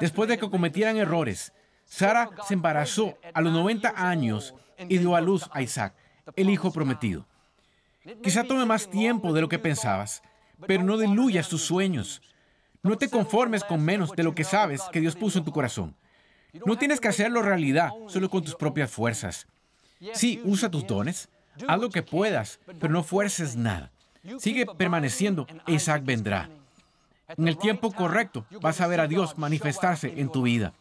después 0.00 0.28
de 0.28 0.38
que 0.38 0.50
cometieran 0.50 0.96
errores, 0.96 1.52
Sara 1.84 2.30
se 2.46 2.54
embarazó 2.54 3.16
a 3.32 3.40
los 3.40 3.52
90 3.52 3.94
años 3.96 4.54
y 4.78 4.98
dio 4.98 5.16
a 5.16 5.20
luz 5.20 5.48
a 5.52 5.62
Isaac, 5.62 5.94
el 6.36 6.50
hijo 6.50 6.72
prometido. 6.72 7.26
Quizá 8.22 8.44
tome 8.44 8.64
más 8.66 8.90
tiempo 8.90 9.32
de 9.32 9.40
lo 9.40 9.48
que 9.48 9.58
pensabas, 9.58 10.22
pero 10.66 10.82
no 10.82 10.98
diluyas 10.98 11.48
tus 11.48 11.62
sueños. 11.62 12.22
No 12.82 12.98
te 12.98 13.08
conformes 13.08 13.64
con 13.64 13.82
menos 13.82 14.12
de 14.12 14.22
lo 14.22 14.34
que 14.34 14.44
sabes 14.44 14.82
que 14.92 15.00
Dios 15.00 15.16
puso 15.16 15.38
en 15.38 15.44
tu 15.44 15.52
corazón. 15.52 15.94
No 16.66 16.76
tienes 16.76 17.00
que 17.00 17.08
hacerlo 17.08 17.42
realidad 17.42 17.90
solo 18.08 18.28
con 18.28 18.44
tus 18.44 18.54
propias 18.54 18.90
fuerzas. 18.90 19.46
Sí, 20.12 20.40
usa 20.44 20.70
tus 20.70 20.86
dones, 20.86 21.28
haz 21.66 21.80
lo 21.80 21.90
que 21.90 22.02
puedas, 22.02 22.60
pero 22.78 22.92
no 22.92 23.02
fuerces 23.02 23.56
nada. 23.56 23.90
Sigue 24.38 24.66
permaneciendo 24.66 25.46
e 25.66 25.72
Isaac 25.72 26.02
vendrá. 26.04 26.50
En 27.36 27.48
el 27.48 27.56
tiempo 27.56 27.90
correcto 27.90 28.44
vas 28.60 28.80
a 28.80 28.86
ver 28.86 29.00
a 29.00 29.06
Dios 29.06 29.38
manifestarse 29.38 30.20
en 30.20 30.30
tu 30.30 30.42
vida. 30.42 30.74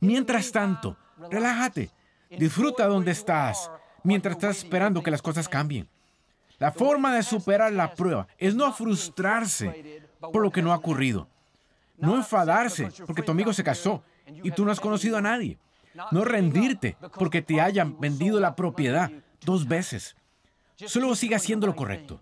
Mientras 0.00 0.52
tanto, 0.52 0.96
relájate, 1.30 1.90
disfruta 2.30 2.86
donde 2.86 3.12
estás, 3.12 3.70
mientras 4.02 4.36
estás 4.36 4.58
esperando 4.58 5.02
que 5.02 5.10
las 5.10 5.22
cosas 5.22 5.48
cambien. 5.48 5.88
La 6.58 6.72
forma 6.72 7.14
de 7.14 7.22
superar 7.22 7.72
la 7.72 7.94
prueba 7.94 8.26
es 8.36 8.54
no 8.54 8.72
frustrarse 8.72 10.02
por 10.20 10.42
lo 10.42 10.50
que 10.50 10.62
no 10.62 10.72
ha 10.72 10.76
ocurrido, 10.76 11.28
no 11.96 12.16
enfadarse 12.16 12.90
porque 13.06 13.22
tu 13.22 13.32
amigo 13.32 13.52
se 13.52 13.62
casó 13.62 14.02
y 14.26 14.50
tú 14.50 14.64
no 14.64 14.72
has 14.72 14.80
conocido 14.80 15.16
a 15.16 15.22
nadie, 15.22 15.58
no 16.10 16.24
rendirte 16.24 16.96
porque 17.14 17.42
te 17.42 17.60
hayan 17.60 17.98
vendido 18.00 18.40
la 18.40 18.56
propiedad 18.56 19.10
dos 19.44 19.68
veces. 19.68 20.16
Solo 20.74 21.14
sigue 21.14 21.36
haciendo 21.36 21.66
lo 21.66 21.76
correcto, 21.76 22.20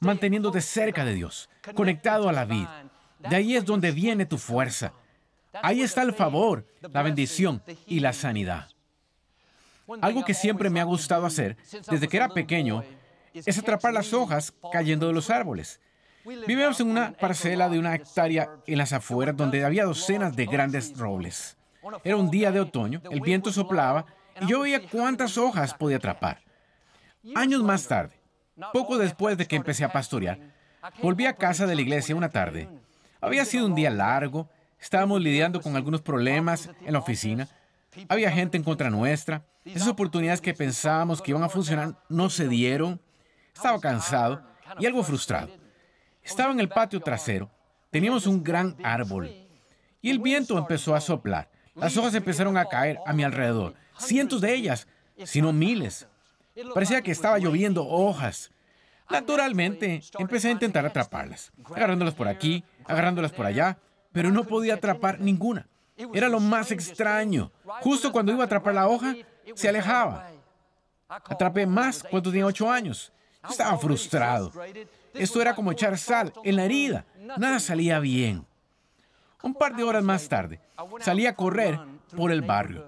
manteniéndote 0.00 0.60
cerca 0.60 1.04
de 1.04 1.14
Dios, 1.14 1.50
conectado 1.74 2.28
a 2.28 2.32
la 2.32 2.44
vida. 2.46 2.84
De 3.18 3.36
ahí 3.36 3.56
es 3.56 3.64
donde 3.64 3.90
viene 3.92 4.26
tu 4.26 4.38
fuerza. 4.38 4.92
Ahí 5.62 5.82
está 5.82 6.02
el 6.02 6.12
favor, 6.12 6.66
la 6.80 7.02
bendición 7.02 7.62
y 7.86 8.00
la 8.00 8.12
sanidad. 8.12 8.68
Algo 10.00 10.24
que 10.24 10.34
siempre 10.34 10.70
me 10.70 10.80
ha 10.80 10.84
gustado 10.84 11.26
hacer 11.26 11.56
desde 11.88 12.08
que 12.08 12.16
era 12.16 12.28
pequeño 12.28 12.82
es 13.32 13.58
atrapar 13.58 13.92
las 13.92 14.12
hojas 14.12 14.52
cayendo 14.72 15.06
de 15.06 15.12
los 15.12 15.30
árboles. 15.30 15.80
Vivíamos 16.24 16.78
en 16.80 16.90
una 16.90 17.12
parcela 17.12 17.68
de 17.68 17.78
una 17.78 17.94
hectárea 17.94 18.50
en 18.66 18.78
las 18.78 18.92
afueras 18.92 19.36
donde 19.36 19.64
había 19.64 19.84
docenas 19.84 20.36
de 20.36 20.46
grandes 20.46 20.96
robles. 20.98 21.56
Era 22.04 22.16
un 22.16 22.30
día 22.30 22.52
de 22.52 22.60
otoño, 22.60 23.00
el 23.10 23.20
viento 23.20 23.50
soplaba 23.50 24.04
y 24.40 24.46
yo 24.46 24.60
veía 24.60 24.86
cuántas 24.86 25.38
hojas 25.38 25.72
podía 25.72 25.96
atrapar. 25.96 26.42
Años 27.34 27.62
más 27.62 27.86
tarde, 27.88 28.14
poco 28.72 28.98
después 28.98 29.38
de 29.38 29.46
que 29.46 29.56
empecé 29.56 29.84
a 29.84 29.92
pastorear, 29.92 30.38
volví 31.02 31.24
a 31.26 31.34
casa 31.34 31.66
de 31.66 31.74
la 31.74 31.80
iglesia 31.80 32.14
una 32.14 32.28
tarde. 32.28 32.68
Había 33.20 33.44
sido 33.44 33.66
un 33.66 33.74
día 33.74 33.90
largo, 33.90 34.48
estábamos 34.78 35.20
lidiando 35.22 35.60
con 35.60 35.76
algunos 35.76 36.02
problemas 36.02 36.70
en 36.84 36.92
la 36.92 36.98
oficina, 36.98 37.48
había 38.08 38.30
gente 38.30 38.56
en 38.56 38.62
contra 38.62 38.90
nuestra, 38.90 39.44
esas 39.64 39.88
oportunidades 39.88 40.40
que 40.40 40.54
pensábamos 40.54 41.20
que 41.20 41.30
iban 41.30 41.42
a 41.42 41.48
funcionar 41.48 41.96
no 42.08 42.30
se 42.30 42.48
dieron, 42.48 43.00
estaba 43.54 43.80
cansado 43.80 44.42
y 44.78 44.86
algo 44.86 45.02
frustrado. 45.02 45.50
Estaba 46.22 46.52
en 46.52 46.60
el 46.60 46.68
patio 46.68 47.00
trasero, 47.00 47.50
teníamos 47.90 48.26
un 48.26 48.42
gran 48.42 48.76
árbol 48.82 49.30
y 50.00 50.10
el 50.10 50.18
viento 50.18 50.58
empezó 50.58 50.94
a 50.94 51.00
soplar. 51.00 51.50
Las 51.74 51.96
hojas 51.96 52.14
empezaron 52.14 52.56
a 52.56 52.66
caer 52.66 52.98
a 53.06 53.12
mi 53.12 53.22
alrededor, 53.22 53.74
cientos 53.98 54.40
de 54.40 54.54
ellas, 54.54 54.86
si 55.24 55.40
no 55.40 55.52
miles. 55.52 56.08
Parecía 56.74 57.02
que 57.02 57.12
estaba 57.12 57.38
lloviendo 57.38 57.86
hojas. 57.86 58.50
Naturalmente, 59.10 60.02
empecé 60.18 60.48
a 60.48 60.52
intentar 60.52 60.84
atraparlas, 60.84 61.52
agarrándolas 61.64 62.14
por 62.14 62.28
aquí, 62.28 62.64
agarrándolas 62.84 63.32
por 63.32 63.46
allá, 63.46 63.78
pero 64.12 64.30
no 64.30 64.44
podía 64.44 64.74
atrapar 64.74 65.20
ninguna. 65.20 65.66
Era 66.14 66.28
lo 66.28 66.40
más 66.40 66.70
extraño. 66.70 67.50
Justo 67.80 68.12
cuando 68.12 68.32
iba 68.32 68.42
a 68.42 68.46
atrapar 68.46 68.74
la 68.74 68.88
hoja, 68.88 69.14
se 69.54 69.68
alejaba. 69.68 70.30
Atrapé 71.08 71.66
más 71.66 72.02
cuando 72.02 72.30
tenía 72.30 72.46
ocho 72.46 72.70
años. 72.70 73.12
Estaba 73.48 73.76
frustrado. 73.78 74.52
Esto 75.14 75.40
era 75.40 75.54
como 75.54 75.72
echar 75.72 75.98
sal 75.98 76.32
en 76.44 76.56
la 76.56 76.64
herida. 76.64 77.04
Nada 77.36 77.58
salía 77.58 77.98
bien. 77.98 78.46
Un 79.42 79.54
par 79.54 79.74
de 79.76 79.84
horas 79.84 80.02
más 80.02 80.28
tarde, 80.28 80.60
salí 81.00 81.26
a 81.26 81.34
correr 81.34 81.78
por 82.16 82.32
el 82.32 82.42
barrio. 82.42 82.86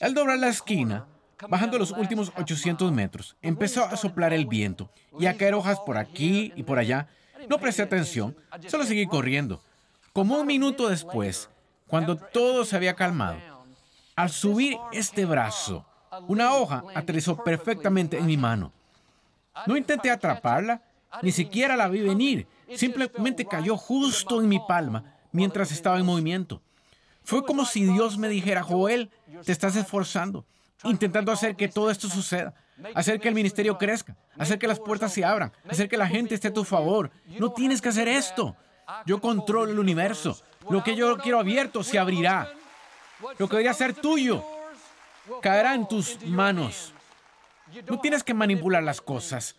Al 0.00 0.14
doblar 0.14 0.38
la 0.38 0.48
esquina, 0.48 1.06
bajando 1.48 1.78
los 1.78 1.90
últimos 1.90 2.32
800 2.36 2.92
metros, 2.92 3.36
empezó 3.42 3.84
a 3.84 3.96
soplar 3.96 4.32
el 4.32 4.46
viento 4.46 4.90
y 5.18 5.26
a 5.26 5.36
caer 5.36 5.54
hojas 5.54 5.78
por 5.80 5.98
aquí 5.98 6.52
y 6.56 6.62
por 6.62 6.78
allá. 6.78 7.08
No 7.48 7.58
presté 7.58 7.82
atención, 7.82 8.36
solo 8.66 8.84
seguí 8.84 9.06
corriendo. 9.06 9.62
Como 10.12 10.38
un 10.38 10.46
minuto 10.46 10.88
después, 10.88 11.50
cuando 11.88 12.16
todo 12.16 12.64
se 12.64 12.76
había 12.76 12.94
calmado, 12.94 13.38
al 14.14 14.30
subir 14.30 14.76
este 14.92 15.24
brazo, 15.24 15.84
una 16.26 16.54
hoja 16.54 16.82
aterrizó 16.94 17.42
perfectamente 17.42 18.18
en 18.18 18.26
mi 18.26 18.36
mano. 18.36 18.72
No 19.66 19.76
intenté 19.76 20.10
atraparla, 20.10 20.82
ni 21.22 21.32
siquiera 21.32 21.76
la 21.76 21.88
vi 21.88 22.00
venir. 22.00 22.46
Simplemente 22.74 23.46
cayó 23.46 23.76
justo 23.76 24.40
en 24.40 24.48
mi 24.48 24.58
palma 24.58 25.04
mientras 25.32 25.70
estaba 25.72 25.98
en 25.98 26.06
movimiento. 26.06 26.62
Fue 27.22 27.44
como 27.44 27.64
si 27.64 27.84
Dios 27.84 28.18
me 28.18 28.28
dijera, 28.28 28.62
Joel, 28.62 29.10
te 29.44 29.52
estás 29.52 29.76
esforzando, 29.76 30.46
intentando 30.84 31.32
hacer 31.32 31.56
que 31.56 31.68
todo 31.68 31.90
esto 31.90 32.08
suceda, 32.08 32.54
hacer 32.94 33.20
que 33.20 33.28
el 33.28 33.34
ministerio 33.34 33.78
crezca, 33.78 34.16
hacer 34.38 34.58
que 34.58 34.68
las 34.68 34.78
puertas 34.78 35.12
se 35.12 35.24
abran, 35.24 35.52
hacer 35.68 35.88
que 35.88 35.96
la 35.96 36.06
gente 36.06 36.34
esté 36.34 36.48
a 36.48 36.54
tu 36.54 36.64
favor. 36.64 37.10
No 37.40 37.50
tienes 37.50 37.82
que 37.82 37.88
hacer 37.88 38.08
esto. 38.08 38.56
Yo 39.04 39.20
controlo 39.20 39.72
el 39.72 39.78
universo. 39.78 40.38
Lo 40.68 40.82
que 40.82 40.96
yo 40.96 41.16
quiero 41.18 41.38
abierto 41.38 41.82
se 41.82 41.98
abrirá. 41.98 42.52
Lo 43.38 43.48
que 43.48 43.56
debería 43.56 43.74
ser 43.74 43.94
tuyo 43.94 44.44
caerá 45.42 45.74
en 45.74 45.88
tus 45.88 46.20
manos. 46.26 46.92
No 47.88 48.00
tienes 48.00 48.22
que 48.22 48.34
manipular 48.34 48.82
las 48.82 49.00
cosas. 49.00 49.56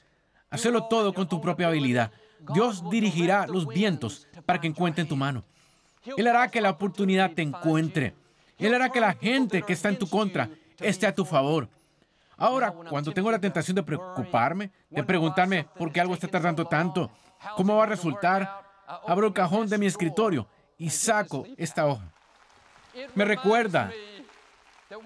Hacerlo 0.49 0.85
todo 0.85 1.13
con 1.13 1.27
tu 1.27 1.41
propia 1.41 1.67
habilidad. 1.67 2.11
Dios 2.53 2.89
dirigirá 2.89 3.47
los 3.47 3.67
vientos 3.67 4.27
para 4.45 4.61
que 4.61 4.67
encuentren 4.67 5.07
tu 5.07 5.15
mano. 5.15 5.43
Él 6.15 6.27
hará 6.27 6.49
que 6.49 6.61
la 6.61 6.69
oportunidad 6.69 7.31
te 7.31 7.41
encuentre. 7.41 8.13
Él 8.57 8.73
hará 8.73 8.89
que 8.89 9.01
la 9.01 9.13
gente 9.13 9.61
que 9.63 9.73
está 9.73 9.89
en 9.89 9.99
tu 9.99 10.07
contra 10.07 10.49
esté 10.79 11.05
a 11.05 11.13
tu 11.15 11.25
favor. 11.25 11.67
Ahora, 12.37 12.71
cuando 12.71 13.11
tengo 13.11 13.31
la 13.31 13.39
tentación 13.39 13.75
de 13.75 13.83
preocuparme, 13.83 14.71
de 14.89 15.03
preguntarme 15.03 15.67
por 15.77 15.91
qué 15.91 15.99
algo 15.99 16.13
está 16.13 16.27
tardando 16.27 16.65
tanto, 16.65 17.11
cómo 17.55 17.75
va 17.75 17.83
a 17.83 17.87
resultar, 17.87 18.66
abro 18.87 19.27
el 19.27 19.33
cajón 19.33 19.67
de 19.69 19.77
mi 19.77 19.85
escritorio 19.85 20.47
y 20.77 20.89
saco 20.89 21.45
esta 21.57 21.85
hoja. 21.85 22.05
Me 23.13 23.25
recuerda 23.25 23.91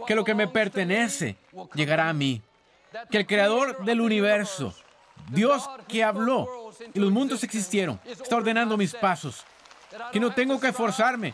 que 0.05 0.15
lo 0.15 0.23
que 0.23 0.35
me 0.35 0.47
pertenece 0.47 1.35
llegará 1.73 2.09
a 2.09 2.13
mí, 2.13 2.41
que 3.09 3.17
el 3.17 3.27
creador 3.27 3.83
del 3.83 4.01
universo, 4.01 4.73
Dios 5.29 5.69
que 5.87 6.03
habló 6.03 6.71
y 6.93 6.99
los 6.99 7.11
mundos 7.11 7.43
existieron, 7.43 7.99
está 8.05 8.35
ordenando 8.35 8.77
mis 8.77 8.93
pasos, 8.93 9.43
que 10.11 10.19
no 10.19 10.33
tengo 10.33 10.59
que 10.59 10.69
esforzarme, 10.69 11.33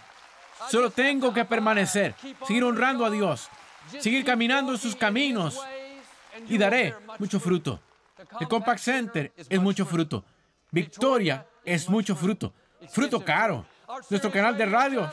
solo 0.70 0.90
tengo 0.90 1.34
que 1.34 1.46
permanecer, 1.46 2.16
seguir 2.48 2.64
honrando 2.64 3.06
a 3.06 3.10
Dios, 3.10 3.50
seguir 4.00 4.24
caminando 4.24 4.72
en 4.72 4.78
sus 4.78 4.96
caminos 4.96 5.60
y 6.48 6.58
daré 6.58 6.96
mucho 7.20 7.40
fruto. 7.40 7.80
El 8.40 8.48
Compact 8.48 8.80
Center 8.80 9.34
es 9.36 9.62
mucho 9.62 9.86
fruto. 9.86 10.24
Victoria 10.72 11.46
es 11.68 11.90
mucho 11.90 12.16
fruto. 12.16 12.54
Fruto 12.90 13.24
caro. 13.24 13.66
Nuestro 14.10 14.32
canal 14.32 14.58
de 14.58 14.66
radio. 14.66 15.12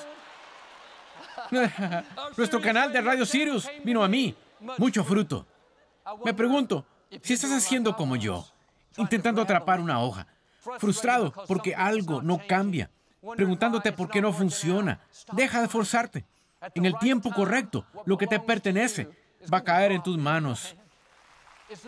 Nuestro 2.36 2.60
canal 2.60 2.92
de 2.92 3.00
Radio 3.00 3.26
Sirius 3.26 3.68
vino 3.82 4.02
a 4.04 4.08
mí. 4.08 4.34
Mucho 4.78 5.04
fruto. 5.04 5.46
Me 6.24 6.32
pregunto, 6.32 6.86
si 7.22 7.34
estás 7.34 7.50
haciendo 7.52 7.96
como 7.96 8.16
yo, 8.16 8.46
intentando 8.96 9.42
atrapar 9.42 9.80
una 9.80 10.00
hoja, 10.00 10.26
frustrado 10.78 11.32
porque 11.48 11.74
algo 11.74 12.22
no 12.22 12.40
cambia, 12.46 12.90
preguntándote 13.36 13.92
por 13.92 14.08
qué 14.08 14.22
no 14.22 14.32
funciona, 14.32 15.00
deja 15.32 15.60
de 15.60 15.68
forzarte. 15.68 16.24
En 16.74 16.86
el 16.86 16.96
tiempo 16.98 17.32
correcto, 17.32 17.84
lo 18.06 18.16
que 18.16 18.26
te 18.26 18.38
pertenece 18.38 19.08
va 19.52 19.58
a 19.58 19.64
caer 19.64 19.92
en 19.92 20.02
tus 20.02 20.16
manos. 20.16 20.76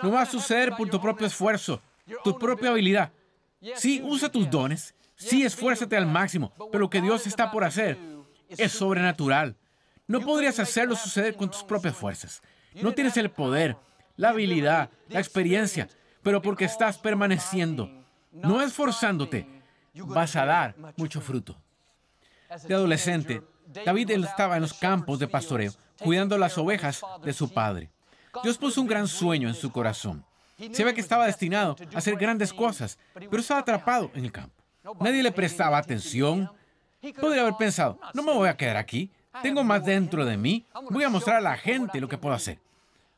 No 0.03 0.11
va 0.11 0.23
a 0.23 0.27
suceder 0.27 0.75
por 0.77 0.91
tu 0.91 1.01
propio 1.01 1.27
esfuerzo, 1.27 1.81
tu 2.25 2.37
propia 2.37 2.71
habilidad. 2.71 3.13
Sí, 3.77 4.03
usa 4.05 4.31
tus 4.31 4.51
dones. 4.51 4.95
Sí, 5.15 5.45
esfuérzate 5.45 5.97
al 5.97 6.07
máximo. 6.07 6.53
Pero 6.71 6.81
lo 6.85 6.91
que 6.91 7.01
Dios 7.01 7.27
está 7.27 7.51
por 7.51 7.65
hacer 7.65 7.99
es 8.49 8.73
sobrenatural. 8.73 9.57
No 10.07 10.21
podrías 10.21 10.59
hacerlo 10.61 10.95
suceder 10.95 11.37
con 11.37 11.51
tus 11.51 11.65
propias 11.65 11.97
fuerzas. 11.97 12.43
No 12.75 12.93
tienes 12.93 13.17
el 13.17 13.31
poder, 13.31 13.77
la 14.17 14.31
habilidad, 14.31 14.91
la 15.09 15.19
experiencia, 15.19 15.89
pero 16.23 16.43
porque 16.43 16.67
estás 16.67 16.99
permaneciendo, 16.99 17.91
no 18.33 18.61
esforzándote, 18.61 19.47
vas 19.95 20.37
a 20.37 20.45
dar 20.45 20.77
mucho 20.97 21.21
fruto. 21.21 21.57
De 22.69 22.75
adolescente, 22.75 23.43
David 23.85 24.11
estaba 24.11 24.57
en 24.57 24.63
los 24.63 24.75
campos 24.75 25.19
de 25.19 25.29
pastoreo, 25.29 25.73
cuidando 25.99 26.39
las 26.39 26.57
ovejas 26.59 27.03
de 27.25 27.33
su 27.33 27.53
padre. 27.53 27.91
Dios 28.43 28.59
puso 28.59 28.81
un 28.81 28.87
gran 28.87 29.09
sueño 29.09 29.49
en 29.49 29.55
su 29.55 29.73
corazón. 29.73 30.25
Se 30.73 30.85
ve 30.85 30.95
que 30.95 31.01
estaba 31.01 31.27
destinado 31.27 31.77
a 31.95 31.99
hacer 31.99 32.17
grandes 32.17 32.53
cosas, 32.53 32.99
pero 33.15 33.39
estaba 33.39 33.61
atrapado 33.61 34.11
en 34.15 34.25
el 34.25 34.33
campo. 34.33 34.63
Nadie 35.01 35.23
le 35.23 35.33
prestaba 35.33 35.79
atención. 35.79 36.51
Podría 37.21 37.43
haber 37.43 37.57
pensado, 37.59 38.01
no 38.15 38.23
me 38.23 38.33
voy 38.33 38.49
a 38.49 38.57
quedar 38.57 38.77
aquí, 38.77 39.11
tengo 39.43 39.63
más 39.63 39.85
dentro 39.85 40.25
de 40.25 40.37
mí, 40.37 40.67
voy 40.91 41.05
a 41.05 41.09
mostrar 41.09 41.37
a 41.37 41.41
la 41.41 41.57
gente 41.57 42.01
lo 42.01 42.09
que 42.09 42.19
puedo 42.19 42.35
hacer. 42.35 42.59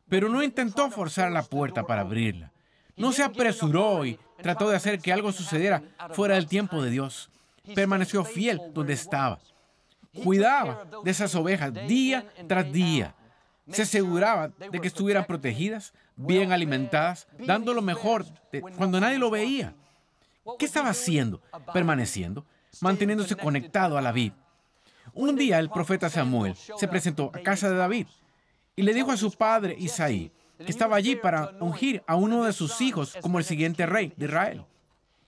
Pero 0.09 0.29
no 0.29 0.43
intentó 0.43 0.91
forzar 0.91 1.31
la 1.31 1.43
puerta 1.43 1.85
para 1.85 2.01
abrirla. 2.03 2.51
No 2.97 3.13
se 3.13 3.23
apresuró 3.23 4.05
y 4.05 4.19
trató 4.43 4.69
de 4.69 4.77
hacer 4.77 4.99
que 4.99 5.13
algo 5.13 5.33
sucediera 5.33 5.83
fuera 6.13 6.35
del 6.35 6.49
tiempo 6.49 6.83
de 6.83 6.91
Dios. 6.91 7.31
Permaneció 7.75 8.25
fiel 8.25 8.61
donde 8.75 8.95
estaba. 8.95 9.39
Cuidaba 10.25 10.85
de 11.05 11.11
esas 11.11 11.35
ovejas 11.35 11.73
día 11.87 12.27
tras 12.49 12.73
día 12.73 13.15
se 13.71 13.83
aseguraba 13.83 14.49
de 14.49 14.81
que 14.81 14.89
estuvieran 14.89 15.25
protegidas, 15.25 15.93
bien 16.17 16.53
alimentadas, 16.53 17.29
dando 17.39 17.75
lo 17.75 17.83
mejor 17.83 18.25
cuando 18.77 19.01
nadie 19.01 19.19
lo 19.19 19.31
veía. 19.31 19.75
¿Qué 20.59 20.65
estaba 20.65 20.91
haciendo? 20.91 21.41
Permaneciendo, 21.73 22.45
manteniéndose 22.81 23.37
conectado 23.37 23.99
a 23.99 24.03
la 24.03 24.13
vid. 24.13 24.33
Un 25.15 25.37
día 25.37 25.59
el 25.59 25.71
profeta 25.71 26.09
Samuel 26.09 26.55
se 26.55 26.89
presentó 26.89 27.31
a 27.35 27.41
casa 27.41 27.71
de 27.71 27.77
David 27.77 28.07
y 28.77 28.83
le 28.83 28.95
dijo 28.95 29.11
a 29.11 29.17
su 29.17 29.33
padre 29.33 29.77
Isaí 29.79 30.31
que 30.59 30.71
estaba 30.71 30.97
allí 30.97 31.17
para 31.17 31.53
ungir 31.61 32.03
a 32.07 32.17
uno 32.17 32.45
de 32.45 32.53
sus 32.53 32.81
hijos 32.81 33.17
como 33.21 33.39
el 33.39 33.45
siguiente 33.45 33.87
rey 33.87 34.13
de 34.17 34.27
Israel. 34.27 34.65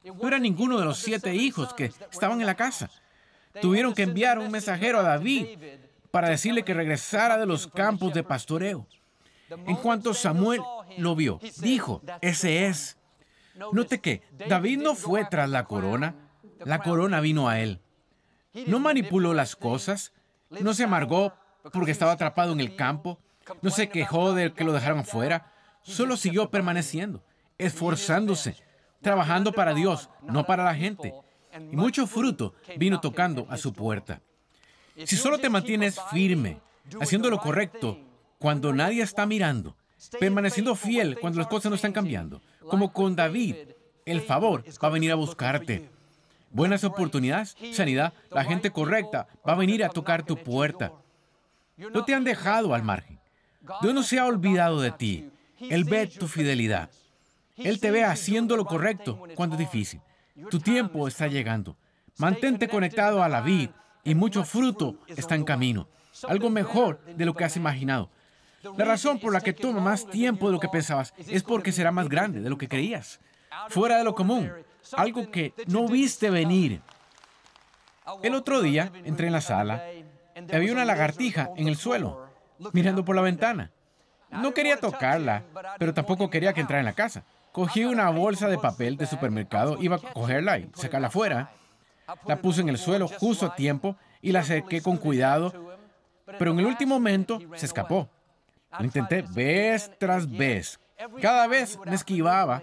No 0.05 0.27
era 0.27 0.39
ninguno 0.39 0.79
de 0.79 0.85
los 0.85 0.99
siete 0.99 1.35
hijos 1.35 1.73
que 1.75 1.93
estaban 2.11 2.41
en 2.41 2.47
la 2.47 2.57
casa. 2.57 2.91
Tuvieron 3.61 3.95
que 3.95 4.03
enviar 4.03 4.39
un 4.39 4.51
mensajero 4.51 5.01
a 5.01 5.03
David 5.03 5.59
para 6.11 6.29
decirle 6.29 6.65
que 6.65 6.75
regresara 6.75 7.39
de 7.39 7.47
los 7.47 7.67
campos 7.67 8.13
de 8.15 8.23
pastoreo. 8.23 8.87
En 9.49 9.77
cuanto 9.77 10.15
Samuel 10.15 10.61
lo 10.99 11.17
vio, 11.17 11.41
dijo, 11.61 12.03
ese 12.21 12.67
es. 12.67 12.97
Note 13.73 14.01
que 14.01 14.23
David 14.49 14.79
no 14.79 14.95
fue 14.95 15.25
tras 15.25 15.51
la 15.51 15.65
corona, 15.65 16.15
la 16.65 16.81
corona 16.81 17.21
vino 17.21 17.49
a 17.49 17.61
él. 17.61 17.81
No 18.67 18.81
manipuló 18.81 19.35
las 19.35 19.57
cosas, 19.57 20.13
no 20.49 20.75
se 20.75 20.85
amargó 20.85 21.35
porque 21.73 21.91
estaba 21.91 22.13
atrapado 22.13 22.53
en 22.53 22.61
el 22.61 22.77
campo, 22.77 23.19
no 23.63 23.71
se 23.71 23.89
quejó 23.89 24.35
de 24.35 24.53
que 24.53 24.65
lo 24.65 24.73
dejaron 24.73 25.05
fuera, 25.05 25.53
solo 25.83 26.17
siguió 26.17 26.51
permaneciendo, 26.51 27.25
esforzándose, 27.59 28.57
trabajando 29.01 29.53
para 29.53 29.75
Dios, 29.75 30.11
no 30.23 30.45
para 30.47 30.65
la 30.65 30.75
gente. 30.75 31.15
Y 31.71 31.77
mucho 31.77 32.07
fruto 32.07 32.55
vino 32.77 33.01
tocando 33.01 33.47
a 33.51 33.57
su 33.57 33.73
puerta. 33.73 34.21
Si 35.05 35.17
solo 35.17 35.39
te 35.39 35.49
mantienes 35.49 35.99
firme, 36.13 36.59
haciendo 37.01 37.31
lo 37.31 37.39
correcto 37.39 37.99
cuando 38.39 38.73
nadie 38.73 39.03
está 39.03 39.27
mirando, 39.27 39.77
permaneciendo 40.19 40.75
fiel 40.75 41.19
cuando 41.19 41.39
las 41.39 41.49
cosas 41.49 41.71
no 41.71 41.77
están 41.77 41.93
cambiando, 41.93 42.41
como 42.69 42.93
con 42.93 43.17
David, 43.17 43.57
el 44.07 44.23
favor 44.23 44.65
va 44.67 44.89
a 44.89 44.93
venir 44.93 45.13
a 45.13 45.17
buscarte. 45.17 45.89
Buenas 46.51 46.85
oportunidades, 46.85 47.57
sanidad, 47.73 48.13
la 48.31 48.45
gente 48.45 48.71
correcta 48.71 49.29
va 49.47 49.53
a 49.53 49.57
venir 49.57 49.85
a 49.85 49.89
tocar 49.89 50.25
tu 50.25 50.37
puerta. 50.37 50.93
No 51.77 52.05
te 52.05 52.15
han 52.15 52.25
dejado 52.25 52.75
al 52.75 52.83
margen. 52.83 53.21
Dios 53.83 53.95
no 53.95 54.03
se 54.03 54.19
ha 54.19 54.27
olvidado 54.27 54.81
de 54.81 54.91
ti. 54.91 55.31
Él 55.59 55.85
ve 55.85 56.07
tu 56.07 56.27
fidelidad. 56.27 56.91
Él 57.57 57.79
te 57.79 57.91
ve 57.91 58.05
haciendo 58.05 58.57
lo 58.57 58.65
correcto 58.65 59.23
cuando 59.35 59.57
es 59.57 59.61
difícil. 59.61 60.01
Tu 60.51 60.59
tiempo 60.59 61.07
está 61.07 61.27
llegando. 61.27 61.77
Mantente 62.17 62.69
conectado 62.69 63.23
a 63.23 63.29
la 63.29 63.43
vida 63.43 63.75
y 64.05 64.15
mucho 64.15 64.45
fruto 64.45 64.97
está 65.09 65.35
en 65.35 65.45
camino. 65.45 65.89
Algo 66.29 66.51
mejor 66.51 67.01
de 67.05 67.25
lo 67.25 67.35
que 67.35 67.45
has 67.45 67.57
imaginado. 67.57 68.11
La 68.77 68.85
razón 68.85 69.19
por 69.19 69.33
la 69.33 69.41
que 69.41 69.53
toma 69.53 69.81
más 69.81 70.07
tiempo 70.07 70.47
de 70.47 70.53
lo 70.53 70.61
que 70.61 70.69
pensabas 70.69 71.15
es 71.17 71.43
porque 71.43 71.73
será 71.73 71.93
más 71.93 72.09
grande 72.09 72.41
de 72.41 72.51
lo 72.51 72.59
que 72.59 72.69
creías. 72.69 73.21
Fuera 73.69 73.97
de 73.99 74.05
lo 74.05 74.15
común. 74.15 74.53
Algo 74.97 75.31
que 75.31 75.55
no 75.67 75.89
viste 75.89 76.31
venir. 76.31 76.81
El 78.23 78.35
otro 78.35 78.61
día 78.61 78.93
entré 79.05 79.29
en 79.29 79.33
la 79.33 79.41
sala 79.41 79.83
y 79.93 80.55
había 80.55 80.73
una 80.73 80.85
lagartija 80.85 81.51
en 81.57 81.69
el 81.69 81.77
suelo, 81.77 82.27
mirando 82.73 83.05
por 83.05 83.17
la 83.17 83.23
ventana. 83.23 83.71
No 84.31 84.55
quería 84.55 84.77
tocarla, 84.79 85.43
pero 85.79 85.95
tampoco 85.95 86.31
quería 86.31 86.53
que 86.53 86.61
entrara 86.61 86.81
en 86.81 86.87
la 86.87 86.93
casa. 86.93 87.25
Cogí 87.53 87.85
una 87.85 88.11
bolsa 88.11 88.49
de 88.49 88.59
papel 88.59 88.97
de 88.97 89.07
supermercado, 89.07 89.77
iba 89.81 89.97
a 89.97 89.99
cogerla 89.99 90.59
y 90.59 90.71
sacarla 90.75 91.09
afuera. 91.09 91.53
La 92.27 92.37
puse 92.41 92.61
en 92.61 92.69
el 92.69 92.79
suelo 92.79 93.09
justo 93.09 93.47
a 93.47 93.55
tiempo 93.55 93.97
y 94.21 94.33
la 94.33 94.41
acerqué 94.41 94.83
con 94.83 94.97
cuidado, 94.97 95.53
pero 96.39 96.53
en 96.53 96.61
el 96.61 96.67
último 96.67 96.95
momento 96.95 97.41
se 97.55 97.67
escapó. 97.67 98.09
Lo 98.79 98.85
intenté 98.85 99.23
vez 99.23 99.91
tras 99.99 100.31
vez. 100.31 100.79
Cada 101.21 101.47
vez 101.47 101.79
me 101.85 101.95
esquivaba, 101.95 102.63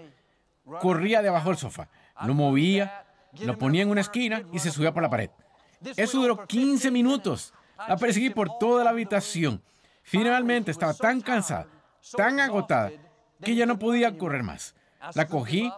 corría 0.80 1.22
debajo 1.22 1.48
del 1.48 1.58
sofá, 1.58 1.88
lo 2.22 2.34
movía, 2.34 3.04
lo 3.40 3.58
ponía 3.58 3.82
en 3.82 3.90
una 3.90 4.00
esquina 4.00 4.42
y 4.52 4.58
se 4.58 4.70
subía 4.70 4.92
por 4.92 5.02
la 5.02 5.10
pared. 5.10 5.30
Eso 5.96 6.20
duró 6.20 6.46
15 6.46 6.90
minutos. 6.90 7.52
La 7.86 7.96
perseguí 7.96 8.30
por 8.30 8.58
toda 8.58 8.84
la 8.84 8.90
habitación. 8.90 9.62
Finalmente 10.02 10.70
estaba 10.70 10.94
tan 10.94 11.20
cansada, 11.20 11.66
tan 12.16 12.40
agotada, 12.40 12.90
que 13.42 13.54
ya 13.54 13.66
no 13.66 13.78
podía 13.78 14.16
correr 14.16 14.42
más. 14.42 14.74
La 15.14 15.26
cogí, 15.26 15.70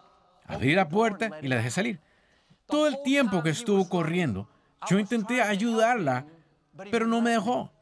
abrí 0.47 0.75
la 0.75 0.89
puerta 0.89 1.39
y 1.43 1.49
la 1.49 1.57
dejé 1.57 1.71
salir. 1.71 2.01
Todo 2.71 2.87
el 2.87 3.03
tiempo 3.03 3.43
que 3.43 3.51
estuvo 3.51 3.89
corriendo, 3.89 4.49
yo 4.89 4.99
intenté 4.99 5.43
ayudarla, 5.43 6.27
pero 6.91 7.07
no 7.07 7.21
me 7.21 7.31
dejó. 7.31 7.73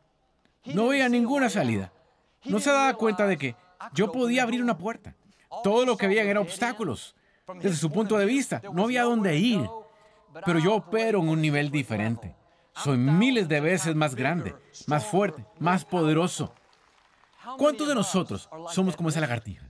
No 0.65 0.89
veía 0.89 1.09
ninguna 1.09 1.49
salida. 1.49 1.93
No 2.45 2.59
se 2.61 2.71
daba 2.71 2.95
cuenta 2.95 3.27
de 3.27 3.37
que 3.37 3.57
yo 3.93 4.11
podía 4.13 4.43
abrir 4.43 4.63
una 4.63 4.77
puerta. 4.77 5.15
Todo 5.63 5.85
lo 5.85 5.97
que 5.97 6.07
había 6.07 6.23
eran 6.23 6.43
obstáculos. 6.43 7.15
Desde 7.55 7.77
su 7.77 7.91
punto 7.91 8.19
de 8.19 8.27
vista, 8.27 8.61
no 8.73 8.85
había 8.85 9.05
dónde 9.05 9.37
ir. 9.37 9.69
pero 10.45 10.59
yo 10.59 10.75
opero 10.75 11.21
en 11.21 11.29
un 11.29 11.41
nivel 11.41 11.71
diferente. 11.71 12.35
Soy 12.75 12.97
miles 12.97 13.49
de 13.49 13.61
veces 13.61 13.95
más 13.97 14.15
grande, 14.15 14.55
más 14.87 15.05
fuerte, 15.05 15.45
más 15.59 15.85
poderoso. 15.85 16.55
¿Cuántos 17.57 17.89
de 17.89 17.95
nosotros 17.95 18.49
somos 18.71 18.95
como 18.95 19.09
esa 19.09 19.21
lagartija? 19.21 19.68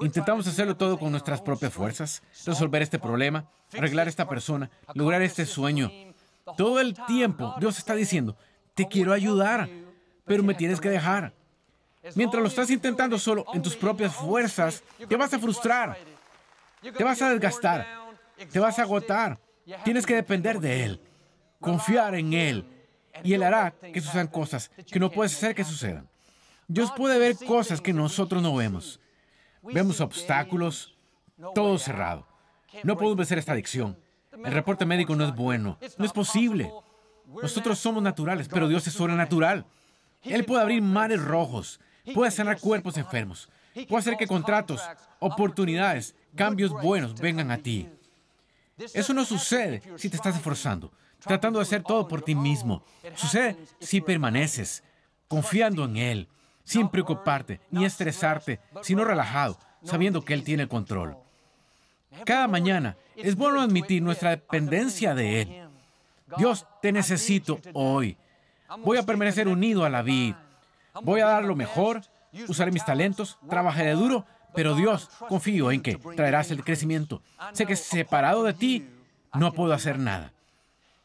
Intentamos 0.00 0.46
hacerlo 0.46 0.76
todo 0.76 0.98
con 0.98 1.12
nuestras 1.12 1.40
propias 1.40 1.72
fuerzas, 1.72 2.22
resolver 2.44 2.82
este 2.82 2.98
problema, 2.98 3.48
arreglar 3.76 4.08
esta 4.08 4.28
persona, 4.28 4.70
lograr 4.94 5.22
este 5.22 5.46
sueño. 5.46 5.90
Todo 6.56 6.80
el 6.80 6.94
tiempo 7.06 7.54
Dios 7.60 7.78
está 7.78 7.94
diciendo, 7.94 8.36
te 8.74 8.88
quiero 8.88 9.12
ayudar, 9.12 9.68
pero 10.24 10.42
me 10.42 10.54
tienes 10.54 10.80
que 10.80 10.90
dejar. 10.90 11.32
Mientras 12.16 12.42
lo 12.42 12.48
estás 12.48 12.70
intentando 12.70 13.18
solo 13.18 13.46
en 13.54 13.62
tus 13.62 13.76
propias 13.76 14.14
fuerzas, 14.14 14.82
te 15.08 15.16
vas 15.16 15.32
a 15.32 15.38
frustrar, 15.38 15.96
te 16.82 17.04
vas 17.04 17.22
a 17.22 17.30
desgastar, 17.30 17.86
te 18.50 18.58
vas 18.58 18.78
a 18.78 18.82
agotar. 18.82 19.38
Tienes 19.84 20.04
que 20.04 20.14
depender 20.14 20.60
de 20.60 20.84
Él, 20.84 21.00
confiar 21.60 22.14
en 22.16 22.34
Él, 22.34 22.66
y 23.22 23.32
Él 23.32 23.42
hará 23.42 23.70
que 23.70 24.00
sucedan 24.00 24.26
cosas 24.26 24.70
que 24.90 24.98
no 24.98 25.10
puedes 25.10 25.34
hacer 25.34 25.54
que 25.54 25.64
sucedan. 25.64 26.08
Dios 26.66 26.92
puede 26.96 27.18
ver 27.18 27.36
cosas 27.46 27.80
que 27.80 27.92
nosotros 27.92 28.42
no 28.42 28.54
vemos. 28.56 29.00
Vemos 29.72 30.00
obstáculos, 30.00 30.96
todo 31.54 31.78
cerrado. 31.78 32.26
No 32.82 32.96
podemos 32.96 33.16
vencer 33.16 33.38
esta 33.38 33.52
adicción. 33.52 33.98
El 34.32 34.52
reporte 34.52 34.84
médico 34.84 35.14
no 35.14 35.24
es 35.24 35.34
bueno. 35.34 35.78
No 35.98 36.04
es 36.04 36.12
posible. 36.12 36.70
Nosotros 37.26 37.78
somos 37.78 38.02
naturales, 38.02 38.48
pero 38.48 38.68
Dios 38.68 38.86
es 38.86 38.92
sobrenatural. 38.92 39.64
Él 40.22 40.44
puede 40.44 40.62
abrir 40.62 40.82
mares 40.82 41.22
rojos, 41.22 41.80
puede 42.14 42.30
sanar 42.30 42.58
cuerpos 42.58 42.96
enfermos, 42.96 43.50
puede 43.88 44.00
hacer 44.00 44.16
que 44.16 44.26
contratos, 44.26 44.82
oportunidades, 45.18 46.14
cambios 46.34 46.72
buenos 46.72 47.14
vengan 47.14 47.50
a 47.50 47.58
ti. 47.58 47.88
Eso 48.76 49.14
no 49.14 49.24
sucede 49.24 49.82
si 49.96 50.08
te 50.08 50.16
estás 50.16 50.36
esforzando, 50.36 50.92
tratando 51.20 51.58
de 51.58 51.64
hacer 51.64 51.82
todo 51.82 52.08
por 52.08 52.22
ti 52.22 52.34
mismo. 52.34 52.84
Sucede 53.14 53.56
si 53.80 54.00
permaneces 54.00 54.82
confiando 55.28 55.84
en 55.84 55.96
Él, 55.96 56.28
sin 56.64 56.88
preocuparte 56.88 57.60
ni 57.70 57.84
estresarte, 57.84 58.60
sino 58.82 59.04
relajado, 59.04 59.58
sabiendo 59.82 60.24
que 60.24 60.34
Él 60.34 60.42
tiene 60.42 60.66
control. 60.66 61.16
Cada 62.24 62.48
mañana 62.48 62.96
es 63.16 63.36
bueno 63.36 63.60
admitir 63.60 64.02
nuestra 64.02 64.30
dependencia 64.30 65.14
de 65.14 65.42
Él. 65.42 65.68
Dios, 66.36 66.66
te 66.80 66.92
necesito 66.92 67.60
hoy. 67.72 68.16
Voy 68.78 68.98
a 68.98 69.04
permanecer 69.04 69.46
unido 69.46 69.84
a 69.84 69.90
la 69.90 70.02
vida. 70.02 70.40
Voy 71.02 71.20
a 71.20 71.26
dar 71.26 71.44
lo 71.44 71.54
mejor, 71.54 72.02
usaré 72.48 72.70
mis 72.70 72.84
talentos, 72.84 73.38
trabajaré 73.48 73.92
duro, 73.92 74.26
pero 74.54 74.74
Dios, 74.74 75.10
confío 75.28 75.70
en 75.70 75.82
que 75.82 75.96
traerás 76.16 76.50
el 76.50 76.64
crecimiento. 76.64 77.22
Sé 77.52 77.66
que 77.66 77.76
separado 77.76 78.44
de 78.44 78.54
ti, 78.54 78.88
no 79.34 79.52
puedo 79.52 79.72
hacer 79.72 79.98
nada. 79.98 80.32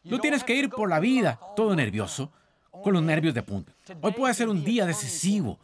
No 0.04 0.18
tienes 0.20 0.44
que 0.44 0.54
ir 0.54 0.70
por 0.70 0.88
la 0.88 1.00
vida 1.00 1.38
todo 1.56 1.76
nervioso 1.76 2.32
con 2.70 2.94
los 2.94 3.02
nervios 3.02 3.34
de 3.34 3.42
punta. 3.42 3.72
Hoy 4.00 4.12
puede 4.12 4.34
ser 4.34 4.48
un 4.48 4.64
día 4.64 4.86
decisivo. 4.86 5.58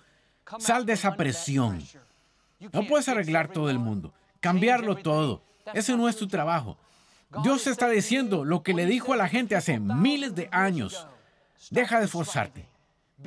Sal 0.59 0.87
de 0.87 0.93
esa 0.93 1.15
presión. 1.17 1.83
No 2.73 2.87
puedes 2.87 3.09
arreglar 3.09 3.49
todo 3.49 3.71
el 3.71 3.79
mundo, 3.79 4.13
cambiarlo 4.41 4.97
todo. 4.97 5.43
Ese 5.75 5.97
no 5.97 6.09
es 6.09 6.17
tu 6.17 6.29
trabajo. 6.29 6.79
Dios 7.43 7.67
está 7.67 7.89
diciendo 7.89 8.45
lo 8.45 8.63
que 8.63 8.73
le 8.73 8.87
dijo 8.87 9.13
a 9.13 9.17
la 9.17 9.29
gente 9.29 9.57
hace 9.57 9.79
miles 9.79 10.35
de 10.35 10.49
años. 10.53 11.07
Deja 11.71 11.99
de 11.99 12.05
esforzarte. 12.05 12.69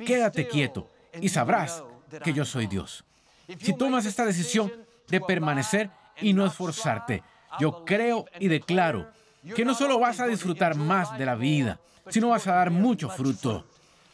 Quédate 0.06 0.48
quieto 0.48 0.88
y 1.20 1.28
sabrás 1.28 1.82
que 2.22 2.32
yo 2.32 2.44
soy 2.44 2.66
Dios. 2.66 3.04
Si 3.58 3.76
tomas 3.76 4.06
esta 4.06 4.24
decisión 4.24 4.72
de 5.08 5.20
permanecer 5.20 5.90
y 6.20 6.32
no 6.32 6.46
esforzarte, 6.46 7.22
yo 7.58 7.84
creo 7.84 8.26
y 8.38 8.48
declaro 8.48 9.10
que 9.54 9.64
no 9.64 9.74
solo 9.74 9.98
vas 9.98 10.20
a 10.20 10.26
disfrutar 10.26 10.76
más 10.76 11.16
de 11.18 11.26
la 11.26 11.34
vida, 11.34 11.80
sino 12.08 12.28
vas 12.28 12.46
a 12.46 12.54
dar 12.54 12.70
mucho 12.70 13.08
fruto. 13.08 13.66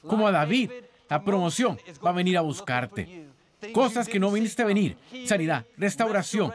Como 0.06 0.26
a 0.26 0.32
David, 0.32 0.70
la 1.08 1.22
promoción 1.22 1.78
va 2.04 2.10
a 2.10 2.14
venir 2.14 2.36
a 2.36 2.42
buscarte. 2.42 3.26
Cosas 3.72 4.08
que 4.08 4.20
no 4.20 4.30
viniste 4.30 4.62
a 4.62 4.66
venir. 4.66 4.96
Sanidad, 5.24 5.64
restauración, 5.76 6.52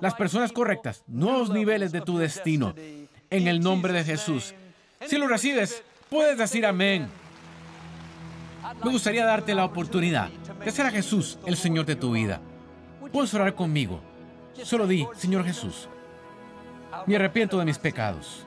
las 0.00 0.14
personas 0.14 0.52
correctas, 0.52 1.02
nuevos 1.06 1.50
niveles 1.50 1.92
de 1.92 2.00
tu 2.00 2.18
destino. 2.18 2.74
En 3.30 3.48
el 3.48 3.60
nombre 3.60 3.92
de 3.92 4.04
Jesús. 4.04 4.54
Si 5.06 5.16
lo 5.16 5.26
recibes, 5.26 5.82
puedes 6.08 6.38
decir 6.38 6.66
amén. 6.66 7.08
Me 8.84 8.90
gustaría 8.90 9.24
darte 9.24 9.54
la 9.54 9.64
oportunidad 9.64 10.28
de 10.62 10.70
hacer 10.70 10.86
a 10.86 10.90
Jesús 10.90 11.38
el 11.46 11.56
Señor 11.56 11.86
de 11.86 11.96
tu 11.96 12.12
vida. 12.12 12.40
Puedes 13.12 13.32
orar 13.34 13.54
conmigo. 13.54 14.00
Solo 14.62 14.86
di, 14.86 15.06
Señor 15.14 15.44
Jesús, 15.44 15.88
me 17.06 17.16
arrepiento 17.16 17.58
de 17.58 17.64
mis 17.64 17.78
pecados. 17.78 18.46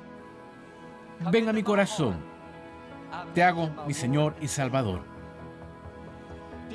Ven 1.31 1.49
a 1.49 1.53
mi 1.53 1.63
corazón. 1.63 2.34
Te 3.33 3.43
hago 3.43 3.69
mi 3.87 3.93
Señor 3.93 4.35
y 4.41 4.47
Salvador. 4.47 5.01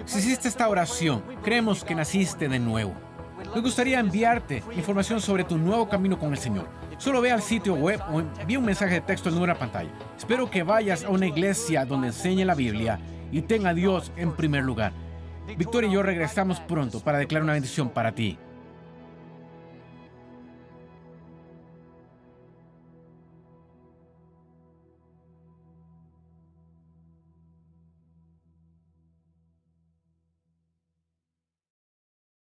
Si 0.04 0.18
hiciste 0.18 0.48
esta 0.48 0.68
oración, 0.68 1.22
creemos 1.42 1.84
que 1.84 1.94
naciste 1.94 2.48
de 2.48 2.58
nuevo. 2.58 2.94
Me 3.54 3.60
gustaría 3.60 3.98
enviarte 3.98 4.62
información 4.76 5.20
sobre 5.20 5.44
tu 5.44 5.56
nuevo 5.56 5.88
camino 5.88 6.18
con 6.18 6.30
el 6.32 6.38
Señor. 6.38 6.68
Solo 6.98 7.20
ve 7.20 7.30
al 7.32 7.42
sitio 7.42 7.74
web 7.74 8.00
o 8.12 8.20
envíe 8.20 8.56
un 8.56 8.64
mensaje 8.64 8.94
de 8.94 9.00
texto 9.00 9.28
en 9.28 9.34
número 9.34 9.58
pantalla. 9.58 9.90
Espero 10.16 10.50
que 10.50 10.62
vayas 10.62 11.04
a 11.04 11.10
una 11.10 11.26
iglesia 11.26 11.84
donde 11.84 12.08
enseñe 12.08 12.44
la 12.44 12.54
Biblia 12.54 12.98
y 13.32 13.42
tenga 13.42 13.70
a 13.70 13.74
Dios 13.74 14.12
en 14.16 14.32
primer 14.32 14.64
lugar. 14.64 14.92
Victoria 15.56 15.88
y 15.88 15.94
yo 15.94 16.02
regresamos 16.02 16.60
pronto 16.60 17.00
para 17.00 17.18
declarar 17.18 17.44
una 17.44 17.54
bendición 17.54 17.88
para 17.88 18.12
ti. 18.12 18.38